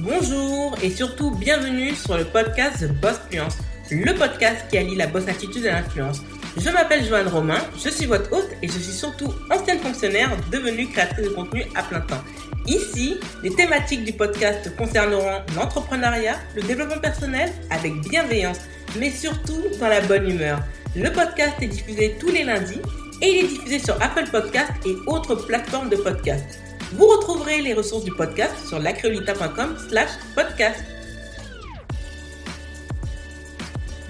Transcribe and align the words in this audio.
Bonjour 0.00 0.76
et 0.80 0.90
surtout 0.90 1.32
bienvenue 1.32 1.92
sur 1.92 2.16
le 2.16 2.24
podcast 2.24 2.86
The 2.86 2.92
Boss 3.00 3.20
Fluence, 3.28 3.58
le 3.90 4.14
podcast 4.14 4.66
qui 4.70 4.78
allie 4.78 4.94
la 4.94 5.08
boss 5.08 5.26
attitude 5.26 5.64
et 5.64 5.70
l'influence. 5.70 6.22
Je 6.56 6.70
m'appelle 6.70 7.04
Joanne 7.04 7.26
Romain, 7.26 7.58
je 7.84 7.88
suis 7.88 8.06
votre 8.06 8.32
hôte 8.32 8.48
et 8.62 8.68
je 8.68 8.78
suis 8.78 8.92
surtout 8.92 9.34
ancienne 9.50 9.80
fonctionnaire 9.80 10.30
devenue 10.52 10.86
créatrice 10.86 11.24
de 11.24 11.30
contenu 11.30 11.64
à 11.74 11.82
plein 11.82 12.00
temps. 12.02 12.22
Ici, 12.68 13.18
les 13.42 13.50
thématiques 13.50 14.04
du 14.04 14.12
podcast 14.12 14.70
concerneront 14.76 15.42
l'entrepreneuriat, 15.56 16.36
le 16.54 16.62
développement 16.62 17.00
personnel 17.00 17.50
avec 17.70 18.00
bienveillance, 18.02 18.60
mais 19.00 19.10
surtout 19.10 19.64
dans 19.80 19.88
la 19.88 20.00
bonne 20.02 20.30
humeur. 20.30 20.60
Le 20.94 21.10
podcast 21.10 21.54
est 21.60 21.66
diffusé 21.66 22.16
tous 22.20 22.30
les 22.30 22.44
lundis 22.44 22.80
et 23.20 23.30
il 23.30 23.44
est 23.44 23.48
diffusé 23.48 23.80
sur 23.80 24.00
Apple 24.00 24.30
Podcast 24.30 24.70
et 24.86 24.94
autres 25.08 25.34
plateformes 25.34 25.88
de 25.88 25.96
podcast. 25.96 26.60
Vous 26.92 27.06
retrouverez 27.06 27.60
les 27.60 27.74
ressources 27.74 28.04
du 28.04 28.12
podcast 28.12 28.66
sur 28.66 28.78
lacreolita.com 28.78 29.76
slash 29.90 30.08
podcast. 30.34 30.82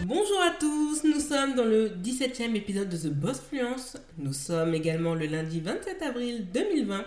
Bonjour 0.04 0.40
à 0.40 0.52
tous, 0.60 1.02
nous 1.02 1.18
sommes 1.18 1.56
dans 1.56 1.64
le 1.64 1.88
17e 1.88 2.54
épisode 2.54 2.88
de 2.88 2.96
The 2.96 3.12
Boss 3.12 3.40
Fluence. 3.40 3.96
Nous 4.16 4.32
sommes 4.32 4.74
également 4.74 5.16
le 5.16 5.26
lundi 5.26 5.58
27 5.58 6.02
avril 6.02 6.46
2020 6.54 7.04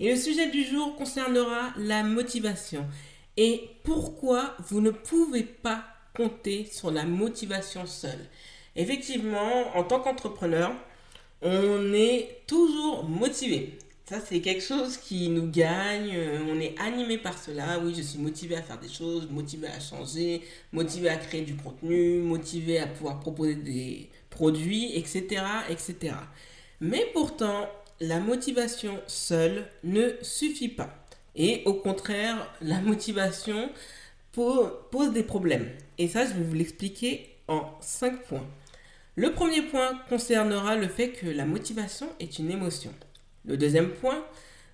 et 0.00 0.10
le 0.10 0.16
sujet 0.16 0.48
du 0.50 0.64
jour 0.64 0.96
concernera 0.96 1.74
la 1.76 2.02
motivation 2.02 2.86
et 3.36 3.68
pourquoi 3.84 4.56
vous 4.70 4.80
ne 4.80 4.90
pouvez 4.90 5.42
pas 5.42 5.84
compter 6.16 6.64
sur 6.64 6.90
la 6.90 7.04
motivation 7.04 7.84
seule? 7.84 8.26
Effectivement, 8.74 9.76
en 9.76 9.84
tant 9.84 10.00
qu'entrepreneur, 10.00 10.72
on 11.42 11.92
est 11.92 12.38
toujours 12.46 13.04
motivé. 13.04 13.78
Ça, 14.10 14.18
c'est 14.18 14.40
quelque 14.40 14.64
chose 14.64 14.96
qui 14.96 15.28
nous 15.28 15.48
gagne. 15.48 16.10
Euh, 16.16 16.40
on 16.48 16.58
est 16.58 16.74
animé 16.80 17.16
par 17.16 17.38
cela. 17.38 17.78
Oui, 17.78 17.94
je 17.96 18.02
suis 18.02 18.18
motivé 18.18 18.56
à 18.56 18.62
faire 18.62 18.80
des 18.80 18.88
choses, 18.88 19.30
motivé 19.30 19.68
à 19.68 19.78
changer, 19.78 20.42
motivé 20.72 21.08
à 21.08 21.16
créer 21.16 21.42
du 21.42 21.54
contenu, 21.54 22.18
motivé 22.18 22.80
à 22.80 22.88
pouvoir 22.88 23.20
proposer 23.20 23.54
des 23.54 24.10
produits, 24.28 24.96
etc., 24.96 25.44
etc. 25.68 26.16
Mais 26.80 27.06
pourtant, 27.12 27.68
la 28.00 28.18
motivation 28.18 28.98
seule 29.06 29.68
ne 29.84 30.08
suffit 30.22 30.70
pas. 30.70 30.92
Et 31.36 31.62
au 31.64 31.74
contraire, 31.74 32.52
la 32.62 32.80
motivation 32.80 33.70
pose 34.32 35.12
des 35.12 35.22
problèmes. 35.22 35.70
Et 35.98 36.08
ça, 36.08 36.26
je 36.26 36.32
vais 36.32 36.42
vous 36.42 36.54
l'expliquer 36.54 37.36
en 37.46 37.62
cinq 37.80 38.24
points. 38.24 38.48
Le 39.14 39.32
premier 39.34 39.62
point 39.62 40.00
concernera 40.08 40.74
le 40.74 40.88
fait 40.88 41.10
que 41.10 41.28
la 41.28 41.44
motivation 41.44 42.08
est 42.18 42.40
une 42.40 42.50
émotion. 42.50 42.92
Le 43.44 43.56
deuxième 43.56 43.90
point 43.90 44.24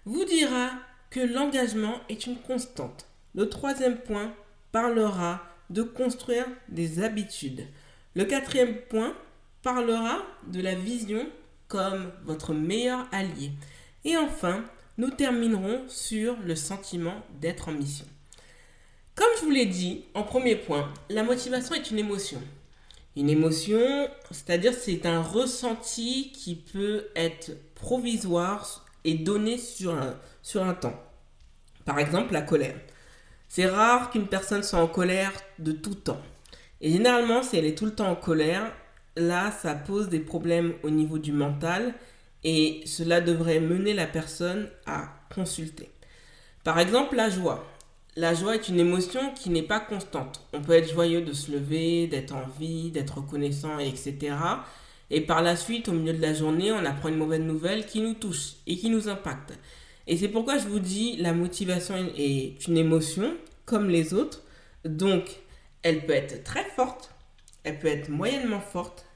vous 0.04 0.24
dira 0.24 0.70
que 1.10 1.20
l'engagement 1.20 2.00
est 2.08 2.26
une 2.26 2.38
constante. 2.38 3.06
Le 3.34 3.48
troisième 3.48 3.98
point 3.98 4.34
parlera 4.72 5.42
de 5.70 5.82
construire 5.82 6.46
des 6.68 7.02
habitudes. 7.02 7.66
Le 8.14 8.24
quatrième 8.24 8.76
point 8.88 9.14
parlera 9.62 10.22
de 10.46 10.60
la 10.60 10.74
vision 10.74 11.26
comme 11.68 12.12
votre 12.24 12.54
meilleur 12.54 13.06
allié. 13.12 13.50
Et 14.04 14.16
enfin, 14.16 14.64
nous 14.98 15.10
terminerons 15.10 15.82
sur 15.88 16.36
le 16.44 16.54
sentiment 16.54 17.22
d'être 17.40 17.68
en 17.68 17.72
mission. 17.72 18.06
Comme 19.14 19.28
je 19.38 19.44
vous 19.44 19.50
l'ai 19.50 19.66
dit 19.66 20.04
en 20.14 20.22
premier 20.22 20.56
point, 20.56 20.92
la 21.08 21.22
motivation 21.22 21.74
est 21.74 21.90
une 21.90 21.98
émotion. 21.98 22.40
Une 23.16 23.30
émotion, 23.30 24.08
c'est-à-dire 24.30 24.74
c'est 24.74 25.06
un 25.06 25.22
ressenti 25.22 26.30
qui 26.32 26.54
peut 26.54 27.06
être 27.16 27.50
provisoire 27.76 28.84
et 29.04 29.14
donné 29.14 29.56
sur 29.56 29.94
un, 29.94 30.16
sur 30.42 30.64
un 30.64 30.74
temps. 30.74 31.00
Par 31.84 31.98
exemple, 32.00 32.32
la 32.32 32.42
colère. 32.42 32.74
C'est 33.48 33.66
rare 33.66 34.10
qu'une 34.10 34.26
personne 34.26 34.64
soit 34.64 34.80
en 34.80 34.88
colère 34.88 35.32
de 35.60 35.70
tout 35.72 35.94
temps. 35.94 36.20
Et 36.80 36.90
généralement, 36.90 37.42
si 37.42 37.56
elle 37.56 37.64
est 37.64 37.78
tout 37.78 37.86
le 37.86 37.94
temps 37.94 38.10
en 38.10 38.16
colère, 38.16 38.72
là, 39.16 39.52
ça 39.52 39.74
pose 39.74 40.08
des 40.08 40.18
problèmes 40.18 40.74
au 40.82 40.90
niveau 40.90 41.18
du 41.18 41.32
mental 41.32 41.94
et 42.44 42.82
cela 42.86 43.20
devrait 43.20 43.60
mener 43.60 43.94
la 43.94 44.06
personne 44.06 44.68
à 44.84 45.08
consulter. 45.34 45.90
Par 46.64 46.78
exemple, 46.78 47.16
la 47.16 47.30
joie. 47.30 47.64
La 48.16 48.34
joie 48.34 48.56
est 48.56 48.68
une 48.68 48.80
émotion 48.80 49.32
qui 49.34 49.50
n'est 49.50 49.62
pas 49.62 49.80
constante. 49.80 50.40
On 50.52 50.62
peut 50.62 50.72
être 50.72 50.90
joyeux 50.90 51.22
de 51.22 51.32
se 51.32 51.52
lever, 51.52 52.06
d'être 52.06 52.34
en 52.34 52.46
vie, 52.58 52.90
d'être 52.90 53.18
reconnaissant, 53.18 53.78
etc. 53.78 54.34
Et 55.10 55.20
par 55.20 55.42
la 55.42 55.56
suite, 55.56 55.88
au 55.88 55.92
milieu 55.92 56.12
de 56.12 56.20
la 56.20 56.34
journée, 56.34 56.72
on 56.72 56.84
apprend 56.84 57.08
une 57.08 57.16
mauvaise 57.16 57.40
nouvelle 57.40 57.86
qui 57.86 58.00
nous 58.00 58.14
touche 58.14 58.54
et 58.66 58.76
qui 58.76 58.90
nous 58.90 59.08
impacte. 59.08 59.52
Et 60.06 60.16
c'est 60.16 60.28
pourquoi 60.28 60.58
je 60.58 60.66
vous 60.66 60.80
dis, 60.80 61.16
la 61.16 61.32
motivation 61.32 61.94
est 62.16 62.66
une 62.66 62.76
émotion 62.76 63.36
comme 63.64 63.88
les 63.88 64.14
autres. 64.14 64.42
Donc, 64.84 65.24
elle 65.82 66.06
peut 66.06 66.12
être 66.12 66.44
très 66.44 66.64
forte, 66.64 67.10
elle 67.64 67.78
peut 67.78 67.88
être 67.88 68.08
moyennement 68.08 68.60
forte, 68.60 69.06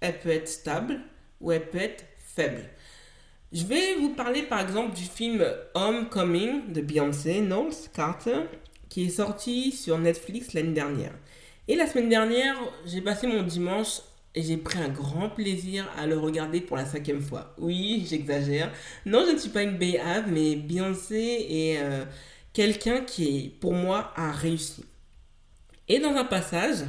elle 0.00 0.18
peut 0.18 0.30
être 0.30 0.48
stable 0.48 1.00
ou 1.40 1.52
elle 1.52 1.68
peut 1.68 1.78
être 1.78 2.04
faible. 2.18 2.64
Je 3.52 3.64
vais 3.64 3.96
vous 3.96 4.14
parler 4.14 4.42
par 4.42 4.60
exemple 4.60 4.94
du 4.94 5.02
film 5.02 5.44
Homecoming 5.74 6.72
de 6.72 6.80
Beyoncé 6.80 7.40
Knowles 7.40 7.74
Carter 7.92 8.42
qui 8.88 9.06
est 9.06 9.10
sorti 9.10 9.72
sur 9.72 9.98
Netflix 9.98 10.52
l'année 10.52 10.72
dernière. 10.72 11.12
Et 11.66 11.76
la 11.76 11.86
semaine 11.86 12.08
dernière, 12.08 12.56
j'ai 12.86 13.00
passé 13.00 13.26
mon 13.26 13.42
dimanche 13.42 14.00
et 14.34 14.42
j'ai 14.42 14.56
pris 14.56 14.78
un 14.78 14.88
grand 14.88 15.28
plaisir 15.28 15.88
à 15.96 16.06
le 16.06 16.18
regarder 16.18 16.60
pour 16.60 16.76
la 16.76 16.86
cinquième 16.86 17.20
fois. 17.20 17.54
Oui, 17.58 18.06
j'exagère. 18.08 18.72
Non, 19.04 19.24
je 19.26 19.32
ne 19.32 19.38
suis 19.38 19.50
pas 19.50 19.62
une 19.62 19.76
béave, 19.76 20.30
mais 20.30 20.54
Beyoncé 20.54 21.46
est 21.48 21.78
euh, 21.78 22.04
quelqu'un 22.52 23.00
qui, 23.00 23.54
pour 23.60 23.74
moi, 23.74 24.12
a 24.16 24.30
réussi. 24.30 24.84
Et 25.88 25.98
dans 25.98 26.14
un 26.14 26.24
passage, 26.24 26.84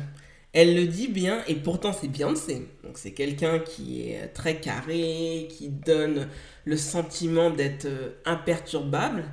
elle 0.54 0.76
le 0.76 0.86
dit 0.86 1.08
bien, 1.08 1.44
et 1.48 1.56
pourtant 1.56 1.94
c'est 1.94 2.08
Beyoncé. 2.08 2.68
Donc 2.84 2.98
c'est 2.98 3.14
quelqu'un 3.14 3.60
qui 3.60 4.10
est 4.10 4.28
très 4.28 4.60
carré, 4.60 5.48
qui 5.50 5.70
donne 5.70 6.28
le 6.66 6.78
sentiment 6.78 7.50
d'être 7.50 7.86
euh, 7.86 8.10
imperturbable. 8.26 9.24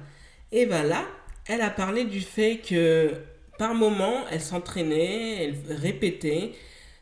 Et 0.53 0.65
bien 0.65 0.85
là, 0.85 1.05
elle 1.47 1.61
a 1.61 1.71
parlé 1.71 2.05
du 2.05 2.21
fait 2.21 2.59
que 2.59 3.13
par 3.59 3.75
moment, 3.75 4.25
elle 4.31 4.41
s'entraînait, 4.41 5.45
elle 5.45 5.77
répétait, 5.77 6.53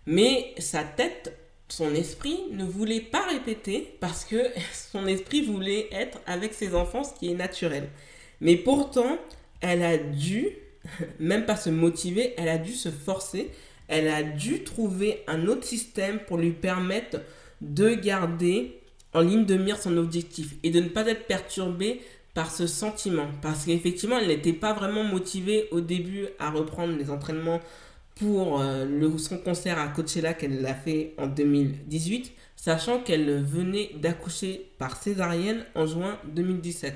mais 0.06 0.54
sa 0.58 0.82
tête, 0.84 1.36
son 1.68 1.94
esprit 1.94 2.38
ne 2.52 2.64
voulait 2.64 3.00
pas 3.00 3.26
répéter 3.26 3.96
parce 4.00 4.24
que 4.24 4.36
son 4.92 5.06
esprit 5.06 5.42
voulait 5.42 5.88
être 5.92 6.18
avec 6.26 6.54
ses 6.54 6.74
enfants, 6.74 7.04
ce 7.04 7.14
qui 7.14 7.30
est 7.30 7.34
naturel. 7.34 7.88
Mais 8.40 8.56
pourtant, 8.56 9.18
elle 9.60 9.82
a 9.82 9.96
dû, 9.96 10.48
même 11.18 11.46
pas 11.46 11.56
se 11.56 11.70
motiver, 11.70 12.34
elle 12.36 12.48
a 12.48 12.58
dû 12.58 12.72
se 12.72 12.90
forcer 12.90 13.50
elle 13.88 14.08
a 14.08 14.22
dû 14.22 14.64
trouver 14.64 15.22
un 15.26 15.46
autre 15.46 15.64
système 15.64 16.18
pour 16.20 16.38
lui 16.38 16.50
permettre 16.50 17.20
de 17.60 17.94
garder 17.94 18.80
en 19.14 19.20
ligne 19.20 19.46
de 19.46 19.56
mire 19.56 19.80
son 19.80 19.96
objectif 19.96 20.54
et 20.62 20.70
de 20.70 20.80
ne 20.80 20.88
pas 20.88 21.06
être 21.06 21.26
perturbée 21.26 22.00
par 22.34 22.50
ce 22.50 22.66
sentiment. 22.66 23.28
Parce 23.40 23.64
qu'effectivement, 23.64 24.18
elle 24.18 24.28
n'était 24.28 24.52
pas 24.52 24.72
vraiment 24.74 25.04
motivée 25.04 25.68
au 25.70 25.80
début 25.80 26.26
à 26.38 26.50
reprendre 26.50 26.96
les 26.96 27.10
entraînements 27.10 27.60
pour 28.16 28.60
euh, 28.60 29.18
son 29.18 29.38
concert 29.38 29.78
à 29.78 29.88
Coachella 29.88 30.34
qu'elle 30.34 30.64
a 30.66 30.74
fait 30.74 31.14
en 31.18 31.26
2018, 31.26 32.32
sachant 32.56 33.00
qu'elle 33.00 33.42
venait 33.42 33.90
d'accoucher 33.96 34.70
par 34.78 35.00
césarienne 35.00 35.64
en 35.74 35.86
juin 35.86 36.18
2017. 36.34 36.94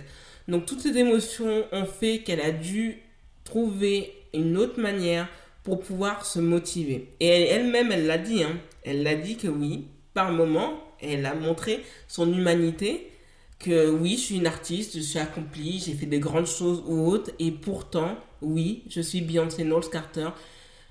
Donc 0.49 0.67
toutes 0.67 0.81
ces 0.81 0.97
émotions 0.97 1.65
ont 1.73 1.87
fait 1.87 2.21
qu'elle 2.21 2.41
a 2.41 2.51
dû 2.51 2.99
trouver 3.45 4.13
une 4.35 4.57
autre 4.57 4.81
manière 4.81 5.29
pour 5.63 5.81
pouvoir 5.81 6.25
se 6.25 6.41
motiver. 6.41 7.09
Et 7.21 7.27
elle-même, 7.27 7.93
elle 7.93 8.07
l'a 8.07 8.19
dit, 8.19 8.43
hein. 8.43 8.59
elle 8.83 9.03
l'a 9.03 9.15
dit 9.15 9.37
que 9.37 9.49
oui, 9.49 9.89
par 10.15 10.33
moment, 10.33 10.83
elle 11.01 11.27
a 11.27 11.35
montré 11.35 11.85
son 12.09 12.33
humanité, 12.33 13.11
que 13.59 13.91
oui, 13.91 14.13
je 14.13 14.21
suis 14.21 14.37
une 14.37 14.47
artiste, 14.47 14.97
je 14.97 15.03
suis 15.03 15.19
accomplie, 15.19 15.83
j'ai 15.85 15.93
fait 15.93 16.07
des 16.07 16.19
grandes 16.19 16.47
choses 16.47 16.83
ou 16.87 17.07
autres, 17.07 17.31
et 17.39 17.51
pourtant, 17.51 18.16
oui, 18.41 18.84
je 18.89 19.03
suis 19.03 19.21
Beyoncé 19.21 19.65
Knowles 19.65 19.91
Carter. 19.91 20.31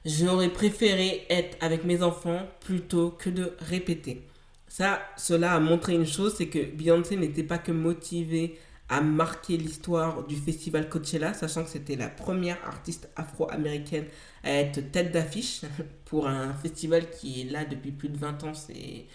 J'aurais 0.10 0.50
préféré 0.50 1.28
être 1.30 1.56
avec 1.62 1.84
mes 1.84 2.02
enfants 2.02 2.42
plutôt 2.62 3.12
que 3.12 3.30
de 3.30 3.54
répéter. 3.60 4.24
Ça, 4.68 5.00
cela 5.18 5.54
a 5.54 5.60
montré 5.60 5.94
une 5.94 6.08
chose, 6.08 6.34
c'est 6.36 6.48
que 6.48 6.66
Beyoncé 6.66 7.16
n'était 7.16 7.44
pas 7.44 7.60
que 7.60 7.72
motivée 7.72 8.58
a 8.90 9.02
marqué 9.02 9.56
l'histoire 9.56 10.26
du 10.26 10.36
festival 10.36 10.90
Coachella, 10.90 11.36
sachant 11.36 11.64
que 11.64 11.70
c'était 11.70 11.96
la 11.96 12.08
première 12.08 12.58
artiste 12.66 13.08
afro-américaine 13.16 14.06
à 14.44 14.54
être 14.54 14.92
tête 14.92 15.12
d'affiche 15.12 15.62
pour 16.06 16.28
un 16.28 16.56
festival 16.56 17.12
qui 17.12 17.42
est 17.42 17.52
là 17.52 17.64
depuis 17.66 17.92
plus 17.92 18.10
de 18.10 18.18
20 18.18 18.44
ans. 18.46 18.54
C'est, 18.56 19.06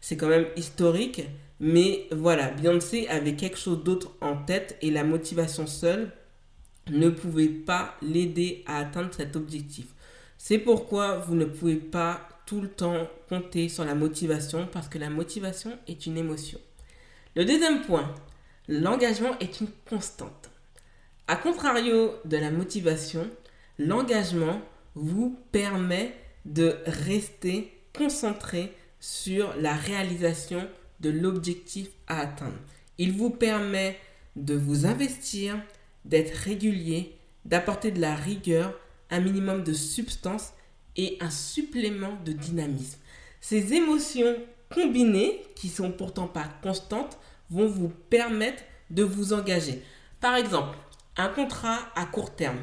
c'est 0.00 0.16
quand 0.16 0.28
même 0.28 0.46
historique. 0.56 1.22
Mais 1.60 2.08
voilà, 2.10 2.50
Beyoncé 2.50 3.06
avait 3.06 3.36
quelque 3.36 3.58
chose 3.58 3.84
d'autre 3.84 4.10
en 4.20 4.36
tête 4.36 4.76
et 4.82 4.90
la 4.90 5.04
motivation 5.04 5.68
seule 5.68 6.10
ne 6.90 7.08
pouvait 7.08 7.46
pas 7.46 7.94
l'aider 8.02 8.64
à 8.66 8.78
atteindre 8.78 9.14
cet 9.14 9.36
objectif. 9.36 9.86
C'est 10.42 10.58
pourquoi 10.58 11.18
vous 11.18 11.34
ne 11.34 11.44
pouvez 11.44 11.76
pas 11.76 12.26
tout 12.46 12.62
le 12.62 12.68
temps 12.68 13.06
compter 13.28 13.68
sur 13.68 13.84
la 13.84 13.94
motivation 13.94 14.66
parce 14.72 14.88
que 14.88 14.96
la 14.96 15.10
motivation 15.10 15.78
est 15.86 16.06
une 16.06 16.16
émotion. 16.16 16.58
Le 17.36 17.44
deuxième 17.44 17.82
point, 17.82 18.14
L'engagement 18.72 19.36
est 19.40 19.60
une 19.60 19.66
constante. 19.88 20.48
À 21.26 21.34
contrario 21.34 22.12
de 22.24 22.36
la 22.36 22.52
motivation, 22.52 23.28
l'engagement 23.80 24.62
vous 24.94 25.36
permet 25.50 26.14
de 26.44 26.76
rester 26.86 27.76
concentré 27.92 28.72
sur 29.00 29.52
la 29.56 29.74
réalisation 29.74 30.68
de 31.00 31.10
l'objectif 31.10 31.88
à 32.06 32.20
atteindre. 32.20 32.58
Il 32.98 33.10
vous 33.10 33.30
permet 33.30 33.98
de 34.36 34.54
vous 34.54 34.86
investir, 34.86 35.60
d'être 36.04 36.36
régulier, 36.36 37.16
d'apporter 37.44 37.90
de 37.90 38.00
la 38.00 38.14
rigueur, 38.14 38.72
un 39.10 39.20
minimum 39.20 39.64
de 39.64 39.72
substance 39.72 40.52
et 40.96 41.18
un 41.20 41.30
supplément 41.30 42.18
de 42.24 42.32
dynamisme. 42.32 42.98
Ces 43.40 43.74
émotions 43.74 44.36
combinées, 44.72 45.42
qui 45.54 45.68
sont 45.68 45.90
pourtant 45.90 46.26
pas 46.26 46.48
constantes, 46.62 47.18
vont 47.50 47.66
vous 47.66 47.88
permettre 47.88 48.62
de 48.90 49.02
vous 49.02 49.32
engager. 49.32 49.82
Par 50.20 50.36
exemple, 50.36 50.76
un 51.16 51.28
contrat 51.28 51.78
à 51.96 52.06
court 52.06 52.34
terme 52.34 52.58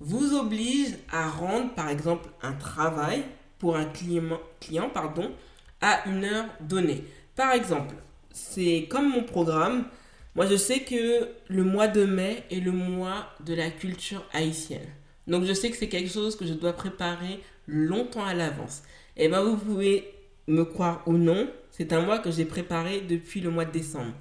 vous 0.00 0.34
oblige 0.34 0.94
à 1.10 1.28
rendre, 1.28 1.74
par 1.74 1.88
exemple, 1.88 2.28
un 2.42 2.52
travail 2.52 3.24
pour 3.58 3.76
un 3.76 3.86
client, 3.86 4.38
client 4.60 4.90
pardon, 4.90 5.32
à 5.80 6.08
une 6.08 6.24
heure 6.24 6.46
donnée. 6.60 7.04
Par 7.34 7.52
exemple, 7.52 7.94
c'est 8.32 8.86
comme 8.88 9.10
mon 9.10 9.24
programme. 9.24 9.86
Moi, 10.34 10.46
je 10.46 10.56
sais 10.56 10.80
que 10.80 11.28
le 11.48 11.64
mois 11.64 11.88
de 11.88 12.04
mai 12.04 12.44
est 12.50 12.60
le 12.60 12.70
mois 12.70 13.26
de 13.44 13.54
la 13.54 13.70
culture 13.70 14.24
haïtienne. 14.32 14.86
Donc, 15.28 15.44
je 15.44 15.52
sais 15.52 15.70
que 15.70 15.76
c'est 15.76 15.88
quelque 15.88 16.10
chose 16.10 16.36
que 16.36 16.46
je 16.46 16.54
dois 16.54 16.72
préparer 16.72 17.40
longtemps 17.66 18.24
à 18.24 18.34
l'avance. 18.34 18.82
Et 19.16 19.26
eh 19.26 19.28
bien, 19.28 19.42
vous 19.42 19.56
pouvez 19.56 20.12
me 20.46 20.64
croire 20.64 21.02
ou 21.06 21.12
non, 21.12 21.48
c'est 21.70 21.92
un 21.92 22.00
mois 22.00 22.18
que 22.18 22.30
j'ai 22.30 22.44
préparé 22.44 23.02
depuis 23.02 23.40
le 23.40 23.50
mois 23.50 23.64
de 23.64 23.72
décembre. 23.72 24.12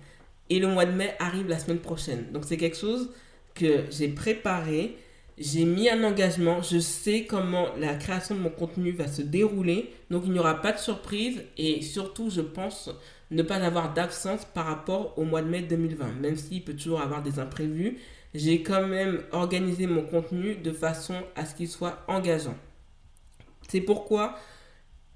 Et 0.49 0.59
le 0.59 0.67
mois 0.67 0.85
de 0.85 0.91
mai 0.91 1.15
arrive 1.19 1.47
la 1.47 1.59
semaine 1.59 1.79
prochaine. 1.79 2.27
Donc, 2.31 2.45
c'est 2.45 2.57
quelque 2.57 2.77
chose 2.77 3.09
que 3.55 3.85
j'ai 3.89 4.09
préparé 4.09 4.95
j'ai 5.37 5.65
mis 5.65 5.87
un 5.89 6.03
engagement, 6.03 6.61
je 6.63 6.79
sais 6.79 7.25
comment 7.25 7.67
la 7.77 7.93
création 7.95 8.35
de 8.35 8.39
mon 8.39 8.49
contenu 8.49 8.91
va 8.91 9.07
se 9.07 9.21
dérouler, 9.21 9.93
donc 10.09 10.23
il 10.25 10.31
n'y 10.31 10.39
aura 10.39 10.61
pas 10.61 10.71
de 10.71 10.79
surprise 10.79 11.43
et 11.57 11.81
surtout 11.83 12.31
je 12.31 12.41
pense 12.41 12.89
ne 13.29 13.43
pas 13.43 13.57
avoir 13.57 13.93
d'absence 13.93 14.45
par 14.45 14.65
rapport 14.65 15.13
au 15.17 15.25
mois 15.25 15.43
de 15.43 15.47
mai 15.47 15.61
2020, 15.61 16.13
même 16.21 16.37
s'il 16.37 16.63
peut 16.63 16.73
toujours 16.73 17.01
avoir 17.01 17.21
des 17.21 17.37
imprévus, 17.37 17.99
j'ai 18.37 18.61
quand 18.61 18.85
même 18.85 19.23
organisé 19.31 19.87
mon 19.87 20.03
contenu 20.03 20.53
de 20.55 20.71
façon 20.71 21.15
à 21.35 21.43
ce 21.43 21.55
qu'il 21.55 21.67
soit 21.67 22.03
engageant. 22.07 22.55
C'est 23.67 23.81
pourquoi 23.81 24.35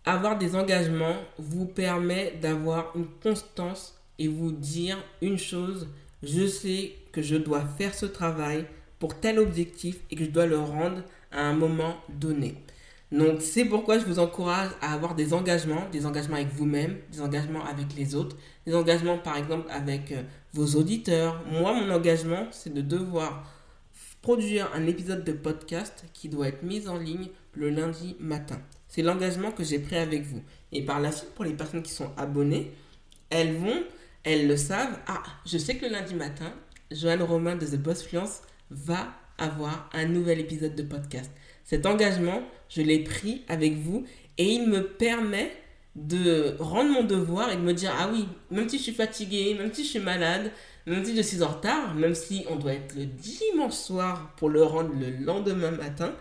avoir 0.06 0.40
des 0.40 0.56
engagements 0.56 1.18
vous 1.38 1.68
permet 1.68 2.34
d'avoir 2.42 2.92
une 2.96 3.06
constance 3.22 3.96
et 4.18 4.28
vous 4.28 4.52
dire 4.52 4.98
une 5.22 5.38
chose, 5.38 5.88
je 6.24 6.48
sais 6.48 6.94
que 7.12 7.22
je 7.22 7.36
dois 7.36 7.64
faire 7.64 7.94
ce 7.94 8.08
travail, 8.08 8.66
pour 8.98 9.20
tel 9.20 9.38
objectif 9.38 10.00
et 10.10 10.16
que 10.16 10.26
je 10.26 10.32
dois 10.32 10.48
le 10.48 10.58
rendre 10.58 11.04
à 11.32 11.42
un 11.42 11.54
moment 11.54 11.98
donné. 12.10 12.56
Donc 13.12 13.42
c'est 13.42 13.66
pourquoi 13.66 14.00
je 14.00 14.06
vous 14.06 14.18
encourage 14.18 14.72
à 14.82 14.94
avoir 14.94 15.14
des 15.14 15.34
engagements, 15.34 15.88
des 15.92 16.08
engagements 16.08 16.38
avec 16.38 16.54
vous-même, 16.54 16.98
des 17.12 17.22
engagements 17.22 17.66
avec 17.66 17.94
les 17.96 18.16
autres, 18.16 18.36
des 18.66 18.74
engagements 18.74 19.20
par 19.20 19.38
exemple 19.38 19.68
avec 19.70 20.12
euh, 20.12 20.24
vos 20.54 20.76
auditeurs. 20.76 21.44
Moi, 21.52 21.74
mon 21.74 21.90
engagement, 21.92 22.48
c'est 22.52 22.74
de 22.74 22.82
devoir 22.82 23.50
produire 24.22 24.70
un 24.74 24.86
épisode 24.88 25.24
de 25.24 25.32
podcast 25.32 26.06
qui 26.14 26.30
doit 26.30 26.48
être 26.48 26.64
mis 26.64 26.88
en 26.88 26.98
ligne 26.98 27.30
le 27.54 27.70
lundi 27.70 28.16
matin. 28.20 28.62
C'est 28.88 29.02
l'engagement 29.02 29.52
que 29.52 29.64
j'ai 29.64 29.80
pris 29.80 29.98
avec 29.98 30.24
vous. 30.24 30.42
Et 30.72 30.84
par 30.84 31.00
la 31.00 31.12
suite, 31.12 31.32
pour 31.34 31.46
les 31.46 31.54
personnes 31.54 31.82
qui 31.82 31.92
sont 31.92 32.12
abonnées, 32.18 32.72
elles 33.30 33.56
vont, 33.56 33.84
elles 34.24 34.48
le 34.48 34.58
savent. 34.58 35.00
Ah, 35.08 35.24
je 35.46 35.58
sais 35.58 35.78
que 35.78 35.86
le 35.86 35.92
lundi 35.92 36.14
matin, 36.14 36.54
Joanne 36.92 37.24
Romain 37.24 37.56
de 37.56 37.66
The 37.66 37.78
Boss 37.78 38.04
Fluence 38.04 38.42
va 38.70 39.14
avoir 39.38 39.90
un 39.94 40.06
nouvel 40.06 40.40
épisode 40.40 40.76
de 40.76 40.84
podcast. 40.84 41.32
Cet 41.64 41.86
engagement, 41.86 42.42
je 42.70 42.82
l'ai 42.82 43.00
pris 43.04 43.44
avec 43.48 43.76
vous 43.78 44.06
et 44.38 44.46
il 44.46 44.68
me 44.68 44.86
permet 44.86 45.52
de 45.96 46.56
rendre 46.60 46.92
mon 46.92 47.04
devoir 47.04 47.52
et 47.52 47.58
de 47.58 47.62
me 47.62 47.74
dire 47.74 47.94
ah 47.98 48.10
oui, 48.12 48.28
même 48.50 48.70
si 48.70 48.78
je 48.78 48.84
suis 48.84 48.94
fatigué, 48.94 49.56
même 49.58 49.74
si 49.74 49.84
je 49.84 49.90
suis 49.90 50.00
malade, 50.00 50.52
même 50.86 51.04
si 51.04 51.16
je 51.16 51.22
suis 51.22 51.44
en 51.44 51.50
retard, 51.50 51.94
même 51.96 52.16
si 52.16 52.46
on 52.50 52.56
doit 52.56 52.74
être 52.74 52.96
le 52.96 53.06
dimanche 53.06 53.74
soir 53.74 54.34
pour 54.38 54.50
le 54.50 54.64
rendre 54.64 54.92
le 54.98 55.10
lendemain 55.24 55.72
matin, 55.72 56.14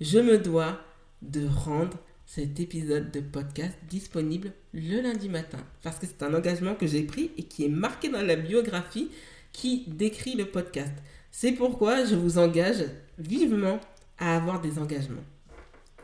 je 0.00 0.18
me 0.18 0.38
dois 0.38 0.80
de 1.22 1.46
rendre 1.46 1.98
cet 2.24 2.60
épisode 2.60 3.10
de 3.10 3.20
podcast 3.20 3.76
disponible 3.88 4.52
le 4.72 5.00
lundi 5.00 5.28
matin. 5.28 5.58
Parce 5.82 5.98
que 5.98 6.06
c'est 6.06 6.22
un 6.22 6.32
engagement 6.32 6.74
que 6.74 6.86
j'ai 6.86 7.02
pris 7.02 7.32
et 7.36 7.42
qui 7.42 7.64
est 7.64 7.68
marqué 7.68 8.08
dans 8.08 8.22
la 8.22 8.36
biographie 8.36 9.10
qui 9.52 9.84
décrit 9.88 10.34
le 10.34 10.46
podcast. 10.46 10.92
C'est 11.30 11.52
pourquoi 11.52 12.04
je 12.04 12.14
vous 12.14 12.38
engage 12.38 12.84
vivement 13.18 13.80
à 14.18 14.36
avoir 14.36 14.60
des 14.60 14.78
engagements. 14.78 15.24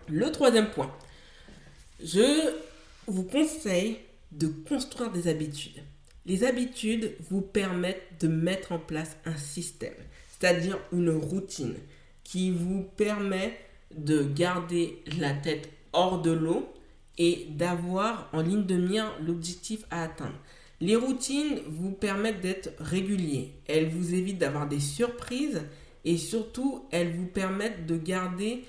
Le 0.09 0.31
troisième 0.31 0.71
point, 0.71 0.93
je 2.03 2.53
vous 3.07 3.25
conseille 3.25 3.99
de 4.33 4.49
construire 4.49 5.13
des 5.13 5.29
habitudes. 5.29 5.83
Les 6.27 6.45
habitudes 6.45 7.15
vous 7.31 7.41
permettent 7.41 8.21
de 8.21 8.29
mettre 8.29 8.73
en 8.73 8.79
place 8.79 9.17
un 9.25 9.37
système, 9.37 9.95
c'est-à-dire 10.31 10.79
une 10.93 11.11
routine 11.11 11.77
qui 12.25 12.51
vous 12.51 12.83
permet 12.97 13.57
de 13.97 14.25
garder 14.25 15.03
la 15.19 15.33
tête 15.33 15.71
hors 15.93 16.21
de 16.21 16.33
l'eau 16.33 16.69
et 17.19 17.47
d'avoir 17.51 18.29
en 18.33 18.43
ligne 18.43 18.67
de 18.67 18.77
mire 18.77 19.13
l'objectif 19.25 19.85
à 19.91 20.03
atteindre. 20.03 20.39
Les 20.81 20.97
routines 20.97 21.61
vous 21.69 21.93
permettent 21.93 22.41
d'être 22.41 22.71
réguliers. 22.79 23.53
Elles 23.67 23.89
vous 23.89 24.13
évitent 24.15 24.39
d'avoir 24.39 24.69
des 24.69 24.81
surprises 24.81 25.63
et 26.05 26.19
surtout, 26.19 26.85
elles 26.91 27.13
vous 27.13 27.27
permettent 27.27 27.87
de 27.87 27.97
garder 27.97 28.65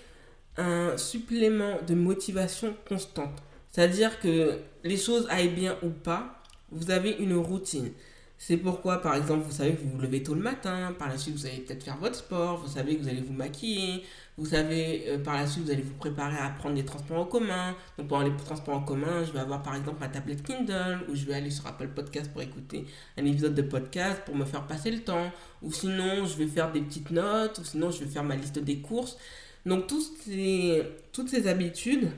un 0.55 0.95
supplément 0.97 1.79
de 1.85 1.95
motivation 1.95 2.75
constante. 2.87 3.43
C'est-à-dire 3.77 4.19
que 4.19 4.57
les 4.83 4.97
choses 4.97 5.27
aillent 5.29 5.53
bien 5.53 5.77
ou 5.83 5.89
pas, 5.89 6.41
vous 6.71 6.89
avez 6.89 7.11
une 7.11 7.35
routine. 7.35 7.91
C'est 8.39 8.57
pourquoi, 8.57 9.03
par 9.03 9.13
exemple, 9.13 9.43
vous 9.45 9.51
savez 9.51 9.75
que 9.75 9.81
vous 9.81 9.91
vous 9.91 10.01
levez 10.01 10.23
tôt 10.23 10.33
le 10.33 10.41
matin, 10.41 10.95
par 10.97 11.09
la 11.09 11.17
suite, 11.19 11.35
vous 11.35 11.45
allez 11.45 11.59
peut-être 11.59 11.83
faire 11.83 11.97
votre 11.97 12.15
sport, 12.15 12.57
vous 12.57 12.69
savez 12.73 12.97
que 12.97 13.03
vous 13.03 13.07
allez 13.07 13.21
vous 13.21 13.33
maquiller, 13.33 14.03
vous 14.35 14.47
savez, 14.47 15.03
euh, 15.09 15.19
par 15.19 15.35
la 15.35 15.45
suite, 15.45 15.65
vous 15.65 15.69
allez 15.69 15.83
vous 15.83 15.93
préparer 15.93 16.37
à 16.37 16.49
prendre 16.49 16.73
des 16.73 16.85
transports 16.85 17.19
en 17.19 17.25
commun. 17.25 17.75
Donc, 17.99 18.07
pendant 18.07 18.27
les 18.27 18.35
transports 18.35 18.77
en 18.77 18.81
commun, 18.81 19.23
je 19.23 19.31
vais 19.31 19.39
avoir 19.39 19.61
par 19.61 19.75
exemple 19.75 19.97
ma 19.99 20.07
tablette 20.07 20.41
Kindle, 20.41 21.01
ou 21.07 21.13
je 21.13 21.25
vais 21.25 21.35
aller 21.35 21.51
sur 21.51 21.67
Apple 21.67 21.89
Podcast 21.89 22.31
pour 22.31 22.41
écouter 22.41 22.87
un 23.15 23.25
épisode 23.25 23.53
de 23.53 23.61
podcast 23.61 24.23
pour 24.25 24.35
me 24.35 24.45
faire 24.45 24.65
passer 24.65 24.89
le 24.89 25.01
temps. 25.01 25.31
Ou 25.61 25.71
sinon, 25.71 26.25
je 26.25 26.35
vais 26.35 26.47
faire 26.47 26.71
des 26.71 26.81
petites 26.81 27.11
notes, 27.11 27.59
ou 27.59 27.63
sinon, 27.63 27.91
je 27.91 28.03
vais 28.03 28.09
faire 28.09 28.23
ma 28.23 28.35
liste 28.35 28.57
des 28.57 28.79
courses. 28.79 29.19
Donc, 29.67 29.85
toutes 29.85 30.17
ces, 30.25 30.81
toutes 31.11 31.29
ces 31.29 31.47
habitudes, 31.47 32.09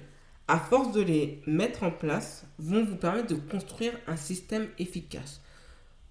à 0.50 0.58
force 0.58 0.92
de 0.92 1.02
les 1.02 1.42
mettre 1.46 1.84
en 1.84 1.92
place, 1.92 2.44
vont 2.58 2.84
vous 2.84 2.96
permettre 2.96 3.28
de 3.28 3.36
construire 3.36 3.94
un 4.08 4.18
système 4.18 4.68
efficace. 4.80 5.42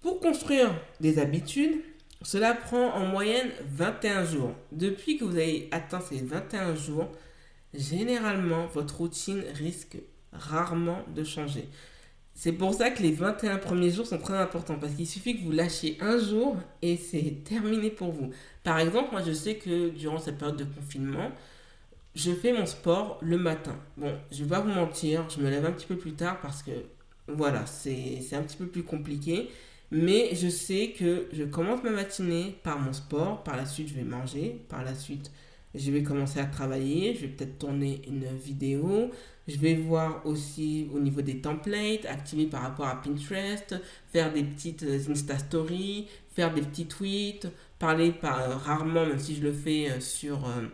Pour 0.01 0.21
construire 0.21 0.73
des 1.01 1.19
habitudes, 1.19 1.81
cela 2.21 2.53
prend 2.53 2.93
en 2.93 3.05
moyenne 3.05 3.49
21 3.67 4.23
jours. 4.23 4.51
Depuis 4.71 5.17
que 5.17 5.25
vous 5.25 5.35
avez 5.35 5.67
atteint 5.71 5.99
ces 5.99 6.21
21 6.21 6.73
jours, 6.73 7.09
généralement, 7.73 8.65
votre 8.67 8.99
routine 8.99 9.43
risque 9.55 9.97
rarement 10.31 11.03
de 11.13 11.25
changer. 11.25 11.67
C'est 12.33 12.53
pour 12.53 12.73
ça 12.73 12.91
que 12.91 13.03
les 13.03 13.11
21 13.11 13.57
premiers 13.57 13.91
jours 13.91 14.07
sont 14.07 14.19
très 14.19 14.37
importants 14.37 14.77
parce 14.79 14.93
qu'il 14.93 15.07
suffit 15.07 15.37
que 15.37 15.43
vous 15.43 15.51
lâchiez 15.51 15.97
un 15.99 16.17
jour 16.17 16.55
et 16.81 16.95
c'est 16.95 17.43
terminé 17.43 17.89
pour 17.89 18.13
vous. 18.13 18.29
Par 18.63 18.79
exemple, 18.79 19.09
moi 19.11 19.21
je 19.21 19.33
sais 19.33 19.55
que 19.55 19.89
durant 19.89 20.19
cette 20.19 20.37
période 20.37 20.55
de 20.55 20.63
confinement, 20.63 21.31
je 22.19 22.31
fais 22.31 22.53
mon 22.53 22.65
sport 22.65 23.17
le 23.21 23.37
matin. 23.37 23.75
Bon, 23.97 24.13
je 24.31 24.43
vais 24.43 24.49
pas 24.49 24.59
vous 24.59 24.71
mentir, 24.71 25.29
je 25.29 25.41
me 25.41 25.49
lève 25.49 25.65
un 25.65 25.71
petit 25.71 25.87
peu 25.87 25.97
plus 25.97 26.13
tard 26.13 26.39
parce 26.41 26.63
que 26.63 26.71
voilà, 27.27 27.65
c'est 27.65 28.19
un 28.33 28.41
petit 28.41 28.57
peu 28.57 28.67
plus 28.67 28.83
compliqué. 28.83 29.49
Mais 29.91 30.35
je 30.35 30.49
sais 30.49 30.93
que 30.97 31.27
je 31.33 31.43
commence 31.43 31.81
ma 31.83 31.89
matinée 31.89 32.55
par 32.63 32.79
mon 32.79 32.93
sport, 32.93 33.43
par 33.43 33.57
la 33.57 33.65
suite 33.65 33.87
je 33.89 33.95
vais 33.95 34.03
manger, 34.03 34.61
par 34.69 34.83
la 34.83 34.93
suite 34.93 35.31
je 35.75 35.91
vais 35.91 36.03
commencer 36.03 36.39
à 36.39 36.45
travailler, 36.45 37.15
je 37.15 37.21
vais 37.21 37.27
peut-être 37.27 37.59
tourner 37.59 38.01
une 38.07 38.25
vidéo, 38.37 39.11
je 39.47 39.57
vais 39.57 39.75
voir 39.75 40.25
aussi 40.25 40.87
au 40.93 40.99
niveau 40.99 41.21
des 41.21 41.41
templates, 41.41 42.05
activer 42.07 42.45
par 42.45 42.61
rapport 42.61 42.87
à 42.87 43.01
Pinterest, 43.01 43.75
faire 44.11 44.33
des 44.33 44.43
petites 44.43 44.83
Insta 44.83 45.37
Stories, 45.37 46.07
faire 46.31 46.53
des 46.53 46.61
petits 46.61 46.87
tweets, 46.87 47.47
parler 47.77 48.11
par, 48.11 48.61
rarement, 48.61 49.05
même 49.05 49.19
si 49.19 49.35
je 49.35 49.43
le 49.43 49.53
fais 49.53 49.91
euh, 49.91 49.99
sur, 49.99 50.45
euh, 50.45 50.67